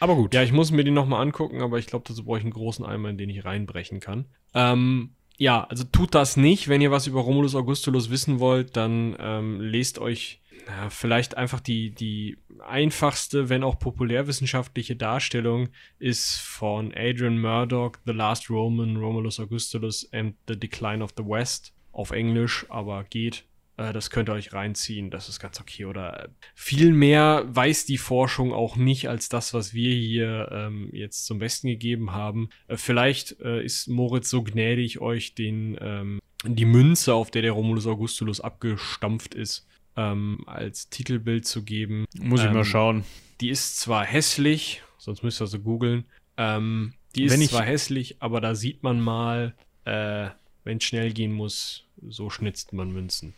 [0.00, 0.34] Aber gut.
[0.34, 2.84] Ja, ich muss mir die nochmal angucken, aber ich glaube, dazu brauche ich einen großen
[2.84, 4.26] Eimer, in den ich reinbrechen kann.
[4.52, 6.66] Ähm, ja, also tut das nicht.
[6.66, 11.60] Wenn ihr was über Romulus Augustulus wissen wollt, dann ähm, lest euch ja, vielleicht einfach
[11.60, 15.68] die, die einfachste, wenn auch populärwissenschaftliche Darstellung
[16.00, 21.72] ist von Adrian Murdoch, The Last Roman, Romulus Augustulus and the Decline of the West
[21.92, 23.44] auf Englisch, aber geht.
[23.78, 25.86] Äh, das könnt ihr euch reinziehen, das ist ganz okay.
[25.86, 30.90] Oder äh, viel mehr weiß die Forschung auch nicht als das, was wir hier ähm,
[30.92, 32.50] jetzt zum Besten gegeben haben.
[32.66, 37.52] Äh, vielleicht äh, ist Moritz so gnädig, euch den ähm, die Münze, auf der der
[37.52, 39.66] Romulus Augustulus abgestampft ist,
[39.96, 42.04] ähm, als Titelbild zu geben.
[42.20, 43.04] Muss ich mal Ähm, schauen.
[43.40, 46.04] Die ist zwar hässlich, sonst müsst ihr sie googeln.
[46.36, 49.54] Ähm, die ist zwar hässlich, aber da sieht man mal,
[49.84, 50.28] äh,
[50.62, 53.34] wenn es schnell gehen muss, so schnitzt man Münzen.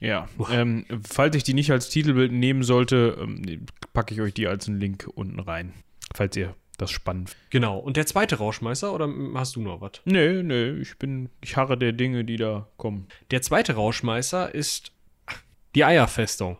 [0.00, 0.28] Ja.
[0.50, 4.68] Ähm, falls ich die nicht als Titelbild nehmen sollte, ähm, packe ich euch die als
[4.68, 5.74] einen Link unten rein.
[6.14, 7.50] Falls ihr das spannend findet.
[7.50, 7.78] Genau.
[7.78, 9.92] Und der zweite Rauschmeißer, oder hast du noch was?
[10.04, 13.06] Nee, nee, ich bin, ich harre der Dinge, die da kommen.
[13.30, 14.92] Der zweite Rauschmeißer ist
[15.74, 16.58] die Eierfestung.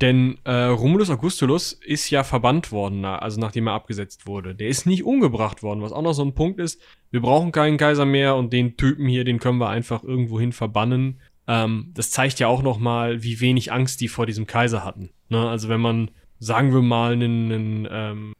[0.00, 4.54] Denn äh, Romulus Augustulus ist ja verbannt worden, also nachdem er abgesetzt wurde.
[4.54, 6.80] Der ist nicht umgebracht worden, was auch noch so ein Punkt ist.
[7.12, 11.20] Wir brauchen keinen Kaiser mehr und den Typen hier, den können wir einfach irgendwohin verbannen.
[11.46, 15.10] Ähm, das zeigt ja auch noch mal, wie wenig Angst die vor diesem Kaiser hatten.
[15.28, 15.48] Ne?
[15.48, 18.32] Also wenn man, sagen wir mal, einen, einen ähm,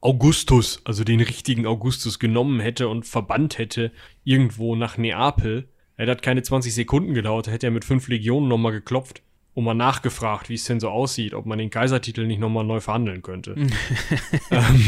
[0.00, 3.92] Augustus, also den richtigen Augustus genommen hätte und verbannt hätte
[4.24, 8.72] irgendwo nach Neapel, hätte das keine 20 Sekunden gedauert, hätte er mit fünf Legionen nochmal
[8.72, 9.22] geklopft
[9.54, 12.80] und mal nachgefragt, wie es denn so aussieht, ob man den Kaisertitel nicht nochmal neu
[12.80, 13.54] verhandeln könnte.
[14.50, 14.84] ähm,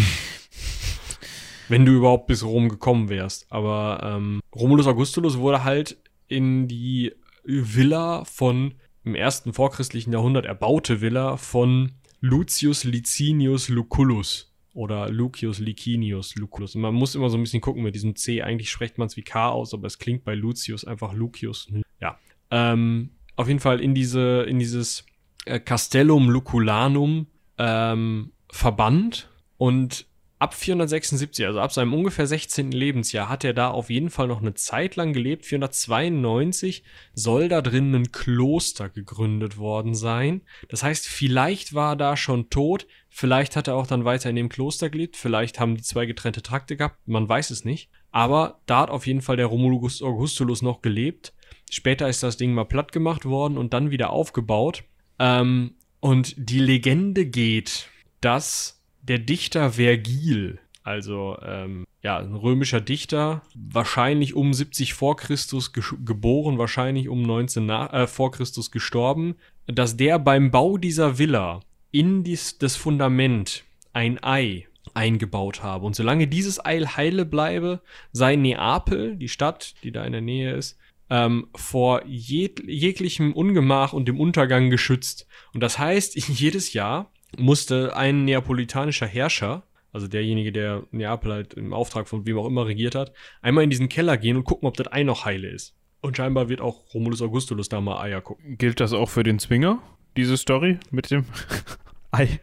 [1.69, 3.47] wenn du überhaupt bis Rom gekommen wärst.
[3.51, 5.99] Aber ähm, Romulus Augustulus wurde halt
[6.29, 7.13] in die
[7.45, 8.75] Villa von
[9.05, 16.75] im ersten vorchristlichen Jahrhundert erbaute Villa von Lucius Licinius Lucullus oder Lucius Licinius Lucullus.
[16.75, 18.43] Und man muss immer so ein bisschen gucken mit diesem C.
[18.43, 21.69] Eigentlich spricht man es wie K aus, aber es klingt bei Lucius einfach Lucius.
[22.01, 22.19] Ja.
[22.51, 25.05] Ähm, auf jeden Fall in diese, in dieses
[25.45, 27.27] äh, Castellum Lucullanum
[27.59, 30.07] ähm, verbannt und
[30.43, 32.73] ab 476, also ab seinem ungefähr 16.
[32.73, 35.47] Lebensjahr, hat er da auf jeden Fall noch eine Zeit lang gelebt.
[35.47, 36.83] 492
[37.15, 40.43] soll da drin ein Kloster gegründet worden sein.
[40.69, 44.37] Das heißt, vielleicht war er da schon tot, vielleicht hat er auch dann weiter in
[44.37, 47.89] dem Kloster gelebt, vielleicht haben die zwei getrennte Trakte gehabt, man weiß es nicht.
[48.11, 51.33] Aber da hat auf jeden Fall der Romulus Augustulus noch gelebt.
[51.71, 54.83] Später ist das Ding mal platt gemacht worden und dann wieder aufgebaut.
[55.21, 57.89] Ähm, und die Legende geht,
[58.21, 65.73] dass der Dichter Vergil, also ähm, ja, ein römischer Dichter, wahrscheinlich um 70 vor Christus
[65.73, 69.37] geboren, wahrscheinlich um 19 nach, äh, vor Christus gestorben,
[69.67, 75.87] dass der beim Bau dieser Villa in dies, das Fundament ein Ei eingebaut habe.
[75.87, 77.81] Und solange dieses Ei heile bleibe,
[78.13, 80.79] sei Neapel, die Stadt, die da in der Nähe ist,
[81.11, 85.27] ähm, vor jeg jeglichem Ungemach und dem Untergang geschützt.
[85.53, 91.73] Und das heißt, jedes Jahr musste ein neapolitanischer Herrscher, also derjenige, der Neapel halt im
[91.73, 94.77] Auftrag von wem auch immer regiert hat, einmal in diesen Keller gehen und gucken, ob
[94.77, 95.75] das Ei noch heile ist.
[96.01, 98.59] Und scheinbar wird auch Romulus Augustulus da mal Eier gucken.
[98.59, 99.81] Gilt das auch für den Zwinger,
[100.17, 101.27] diese Story mit dem
[102.11, 102.41] Ei?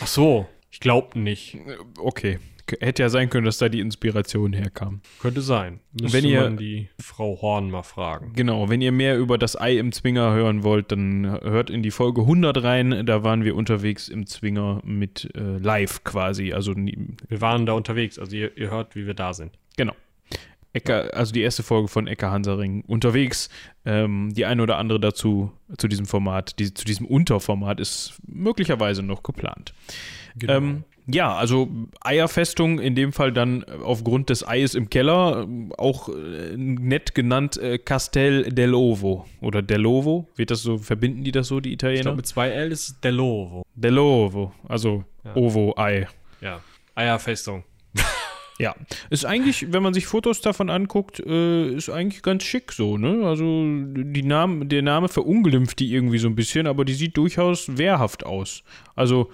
[0.00, 1.58] Ach so, ich glaub nicht.
[1.98, 2.38] Okay.
[2.80, 5.00] Hätte ja sein können, dass da die Inspiration herkam.
[5.20, 5.80] Könnte sein.
[6.00, 8.32] Müsste Wenn ihr- man die Frau Horn mal fragen.
[8.34, 11.90] Genau, wenn ihr mehr über das Ei im Zwinger hören wollt, dann hört in die
[11.90, 13.04] Folge 100 rein.
[13.04, 16.52] Da waren wir unterwegs im Zwinger mit äh, live quasi.
[16.54, 19.52] Also Wir waren da unterwegs, also ihr, ihr hört, wie wir da sind.
[19.76, 19.92] Genau.
[20.72, 23.48] Ecker, also die erste Folge von Ecker Hansaring unterwegs.
[23.84, 29.02] Ähm, die eine oder andere dazu, zu diesem Format, die, zu diesem Unterformat ist möglicherweise
[29.04, 29.72] noch geplant.
[30.36, 30.54] Genau.
[30.54, 31.68] Ähm, ja, also
[32.00, 37.14] Eierfestung in dem Fall dann äh, aufgrund des Eies im Keller, ähm, auch äh, nett
[37.14, 41.78] genannt äh, Castel dell'Ovo oder dell'Ovo, wird das so, verbinden die das so, die ich
[41.78, 42.16] glaube, Italiener?
[42.16, 43.64] mit zwei L ist es Delovo.
[43.76, 45.36] Dell'Ovo, also Ja.
[45.36, 46.06] Ovo-Ei.
[46.40, 46.60] Ja.
[46.94, 47.64] Eierfestung.
[48.58, 48.76] Ja,
[49.10, 53.26] ist eigentlich, wenn man sich Fotos davon anguckt, äh, ist eigentlich ganz schick so, ne?
[53.26, 57.76] Also die Name, der Name verunglimpft die irgendwie so ein bisschen, aber die sieht durchaus
[57.76, 58.62] wehrhaft aus.
[58.94, 59.30] Also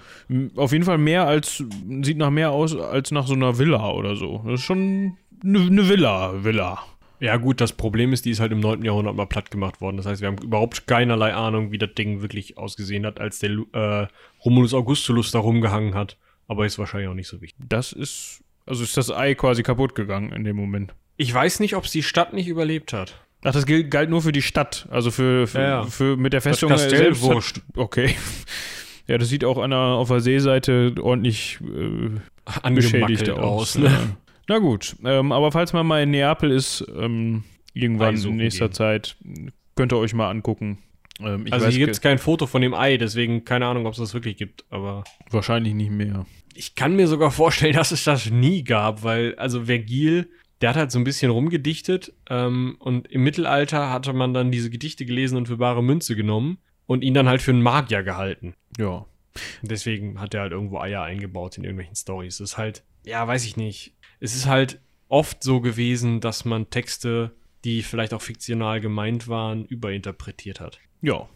[0.55, 1.63] auf jeden Fall mehr als,
[2.01, 4.41] sieht nach mehr aus als nach so einer Villa oder so.
[4.45, 6.79] Das ist schon eine ne Villa, Villa.
[7.21, 8.83] Ja, gut, das Problem ist, die ist halt im 9.
[8.83, 9.97] Jahrhundert mal platt gemacht worden.
[9.97, 13.51] Das heißt, wir haben überhaupt keinerlei Ahnung, wie das Ding wirklich ausgesehen hat, als der
[13.73, 14.07] äh,
[14.43, 16.17] Romulus Augustulus da rumgehangen hat.
[16.47, 17.63] Aber ist wahrscheinlich auch nicht so wichtig.
[17.69, 20.93] Das ist, also ist das Ei quasi kaputt gegangen in dem Moment.
[21.17, 23.15] Ich weiß nicht, ob es die Stadt nicht überlebt hat.
[23.43, 25.83] Ach, das gilt, galt nur für die Stadt, also für, für, Ja, ja.
[25.83, 27.23] für mit der Festung Kastell selbst.
[27.23, 27.61] hat- wurscht.
[27.75, 28.15] Okay.
[29.07, 33.77] Ja, das sieht auch an der, auf der Seeseite ordentlich äh, beschädigt aus.
[33.77, 33.87] ne?
[33.87, 33.99] Ja.
[34.47, 37.43] Na gut, ähm, aber falls man mal in Neapel ist, ähm,
[37.73, 38.73] irgendwann in nächster gehen.
[38.73, 39.17] Zeit,
[39.75, 40.77] könnt ihr euch mal angucken.
[41.19, 43.99] Ähm, also hier gibt es kein Foto von dem Ei, deswegen keine Ahnung, ob es
[43.99, 44.63] das wirklich gibt.
[44.69, 46.25] Aber wahrscheinlich nicht mehr.
[46.55, 50.29] Ich kann mir sogar vorstellen, dass es das nie gab, weil, also Vergil,
[50.61, 54.69] der hat halt so ein bisschen rumgedichtet ähm, und im Mittelalter hatte man dann diese
[54.69, 58.53] Gedichte gelesen und für bare Münze genommen und ihn dann halt für einen Magier gehalten.
[58.77, 59.05] Ja.
[59.61, 62.35] Deswegen hat er halt irgendwo Eier eingebaut in irgendwelchen Stories.
[62.35, 63.93] Es ist halt, ja, weiß ich nicht.
[64.19, 67.31] Es ist halt oft so gewesen, dass man Texte,
[67.63, 70.79] die vielleicht auch fiktional gemeint waren, überinterpretiert hat.
[71.01, 71.27] Ja.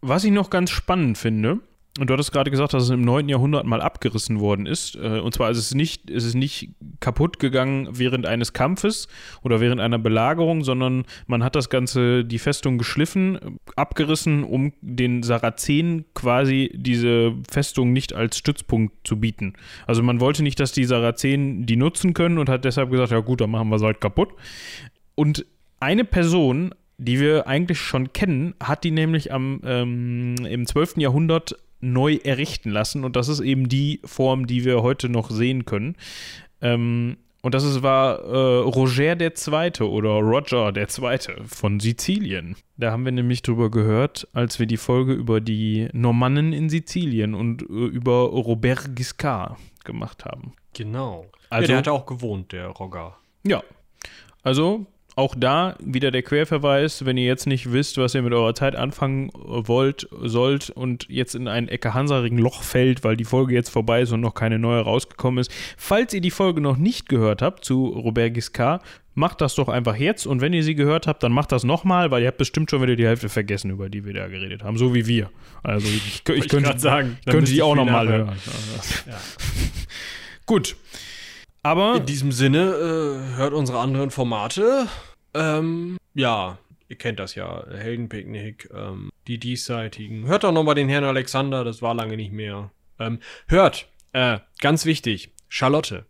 [0.00, 1.60] Was ich noch ganz spannend finde,
[2.00, 3.28] und du hattest gerade gesagt, dass es im 9.
[3.28, 4.96] Jahrhundert mal abgerissen worden ist.
[4.96, 9.06] Äh, und zwar ist es nicht, ist es nicht kaputt gegangen während eines Kampfes
[9.42, 15.22] oder während einer Belagerung, sondern man hat das Ganze, die Festung geschliffen, abgerissen, um den
[15.22, 19.52] Sarazenen quasi diese Festung nicht als Stützpunkt zu bieten.
[19.86, 23.20] Also man wollte nicht, dass die Sarazenen die nutzen können und hat deshalb gesagt, ja
[23.20, 24.30] gut, dann machen wir sie halt kaputt.
[25.14, 25.46] Und
[25.78, 30.96] eine Person, die wir eigentlich schon kennen, hat die nämlich am, ähm, im 12.
[30.96, 33.04] Jahrhundert neu errichten lassen.
[33.04, 35.96] Und das ist eben die Form, die wir heute noch sehen können.
[36.60, 39.82] Ähm, und das ist, war äh, Roger II.
[39.82, 41.18] oder Roger II.
[41.46, 42.56] von Sizilien.
[42.78, 47.34] Da haben wir nämlich drüber gehört, als wir die Folge über die Normannen in Sizilien
[47.34, 50.54] und äh, über Robert Guiscard gemacht haben.
[50.72, 51.26] Genau.
[51.50, 53.18] Also- ja, der hat auch gewohnt, der Rogger.
[53.46, 53.62] Ja.
[54.42, 54.86] Also
[55.16, 58.74] auch da wieder der Querverweis, wenn ihr jetzt nicht wisst, was ihr mit eurer Zeit
[58.74, 63.70] anfangen wollt, sollt und jetzt in ein Ecke Hansaring Loch fällt, weil die Folge jetzt
[63.70, 65.52] vorbei ist und noch keine neue rausgekommen ist.
[65.76, 68.82] Falls ihr die Folge noch nicht gehört habt zu Robert Giscard,
[69.14, 72.10] macht das doch einfach jetzt und wenn ihr sie gehört habt, dann macht das nochmal,
[72.10, 74.76] weil ihr habt bestimmt schon wieder die Hälfte vergessen, über die wir da geredet haben,
[74.76, 75.30] so wie wir.
[75.62, 78.32] Also ich, ich, ich könnte, sagen, ich dann könnte die auch nochmal hören.
[79.06, 79.14] Ja.
[80.46, 80.76] Gut.
[81.64, 84.86] Aber In diesem Sinne, äh, hört unsere anderen Formate.
[85.32, 86.58] Ähm, ja,
[86.88, 87.64] ihr kennt das ja.
[87.66, 90.26] Heldenpicknick, ähm, die diesseitigen.
[90.26, 92.70] Hört doch nochmal den Herrn Alexander, das war lange nicht mehr.
[92.98, 96.04] Ähm, hört, äh, ganz wichtig, Charlotte.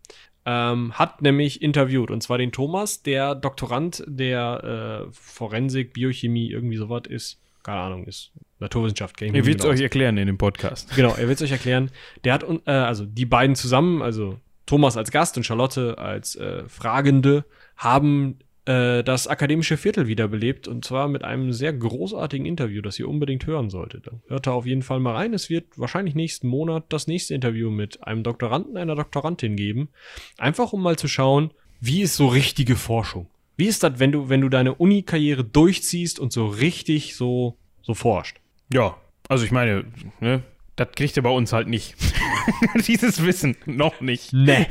[0.45, 6.77] Ähm, hat nämlich interviewt, und zwar den Thomas, der Doktorand der äh, Forensik, Biochemie, irgendwie
[6.77, 7.39] sowas ist.
[7.63, 9.19] Keine Ahnung, ist Naturwissenschaft.
[9.21, 10.93] nicht werdet es euch erklären in dem Podcast.
[10.95, 11.91] Genau, er wird es euch erklären.
[12.25, 16.67] Der hat, äh, also die beiden zusammen, also Thomas als Gast und Charlotte als äh,
[16.67, 17.45] Fragende,
[17.75, 23.07] haben äh, das akademische Viertel wiederbelebt und zwar mit einem sehr großartigen Interview, das ihr
[23.07, 24.09] unbedingt hören solltet.
[24.27, 25.33] Hört da auf jeden Fall mal rein.
[25.33, 29.89] Es wird wahrscheinlich nächsten Monat das nächste Interview mit einem Doktoranden, einer Doktorandin geben.
[30.37, 33.27] Einfach um mal zu schauen, wie ist so richtige Forschung?
[33.57, 37.93] Wie ist das, wenn du, wenn du deine Uni-Karriere durchziehst und so richtig so, so
[37.93, 38.37] forscht?
[38.73, 38.97] Ja,
[39.29, 39.85] also ich meine,
[40.19, 40.43] ne,
[40.75, 41.95] das kriegt ihr bei uns halt nicht.
[42.87, 44.33] Dieses Wissen noch nicht.
[44.33, 44.67] Nee.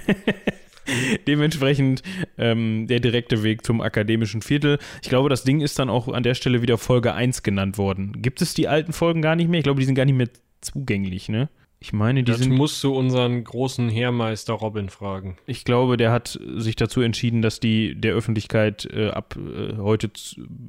[1.26, 2.02] Dementsprechend
[2.36, 4.78] ähm, der direkte Weg zum akademischen Viertel.
[5.02, 8.20] Ich glaube, das Ding ist dann auch an der Stelle wieder Folge 1 genannt worden.
[8.20, 9.58] Gibt es die alten Folgen gar nicht mehr?
[9.58, 10.28] Ich glaube, die sind gar nicht mehr
[10.60, 11.48] zugänglich, ne?
[11.84, 12.54] Ich meine, die Das sind.
[12.54, 15.36] musst du unseren großen Heermeister Robin fragen.
[15.44, 20.10] Ich glaube, der hat sich dazu entschieden, dass die der Öffentlichkeit äh, ab äh, heute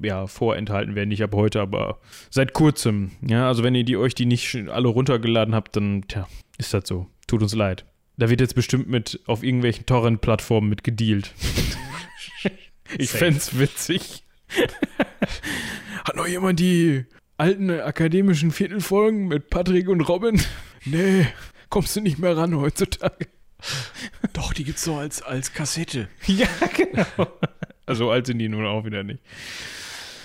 [0.04, 1.08] ja, vorenthalten werden.
[1.08, 2.00] Nicht ab heute, aber
[2.30, 3.12] seit kurzem.
[3.26, 6.86] Ja, also wenn ihr die euch die nicht alle runtergeladen habt, dann tja, ist das
[6.86, 7.08] so.
[7.28, 7.86] Tut uns leid.
[8.18, 11.34] Da wird jetzt bestimmt mit auf irgendwelchen Torrent-Plattformen mit gedealt.
[12.98, 13.20] ich Safe.
[13.20, 14.26] fänd's witzig.
[16.04, 17.06] Hat noch jemand die
[17.38, 20.42] alten akademischen Viertelfolgen mit Patrick und Robin?
[20.86, 21.28] Nee,
[21.70, 23.28] kommst du nicht mehr ran heutzutage.
[24.34, 26.08] Doch, die gibt's so als, als Kassette.
[26.28, 27.28] Ja, genau.
[27.86, 29.20] Also alt sind die nun auch wieder nicht.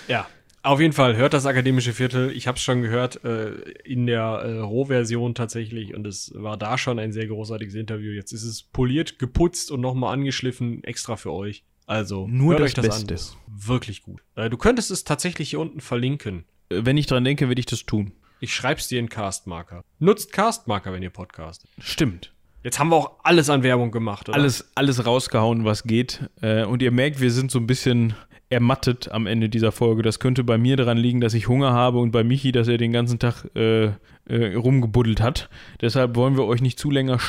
[0.07, 0.27] Ja.
[0.63, 2.31] Auf jeden Fall, hört das akademische Viertel.
[2.31, 3.49] Ich habe es schon gehört äh,
[3.83, 8.11] in der äh, Rohversion tatsächlich und es war da schon ein sehr großartiges Interview.
[8.11, 11.63] Jetzt ist es poliert, geputzt und nochmal angeschliffen, extra für euch.
[11.87, 13.35] Also, Nur hört das euch das Beste.
[13.37, 13.41] an.
[13.67, 14.21] Wirklich gut.
[14.35, 16.45] Äh, du könntest es tatsächlich hier unten verlinken.
[16.69, 18.11] Äh, Wenn ich dran denke, werde ich das tun.
[18.43, 19.83] Ich schreib's dir in Castmarker.
[19.99, 21.69] Nutzt Castmarker, wenn ihr podcastet.
[21.77, 22.33] Stimmt.
[22.63, 24.35] Jetzt haben wir auch alles an Werbung gemacht, oder?
[24.35, 26.27] Alles, alles rausgehauen, was geht.
[26.41, 28.15] Äh, und ihr merkt, wir sind so ein bisschen
[28.49, 30.01] ermattet am Ende dieser Folge.
[30.01, 32.79] Das könnte bei mir daran liegen, dass ich Hunger habe und bei Michi, dass er
[32.79, 33.91] den ganzen Tag äh,
[34.25, 35.47] äh, rumgebuddelt hat.
[35.79, 37.19] Deshalb wollen wir euch nicht zu länger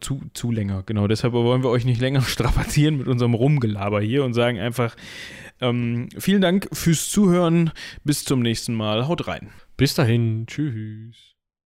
[0.00, 1.08] zu, zu länger, genau.
[1.08, 4.96] Deshalb wollen wir euch nicht länger strapazieren mit unserem Rumgelaber hier und sagen einfach
[5.62, 7.72] ähm, vielen Dank fürs Zuhören.
[8.04, 9.08] Bis zum nächsten Mal.
[9.08, 9.48] Haut rein.
[9.78, 10.44] Bis dahin.
[10.46, 11.27] Tschüss.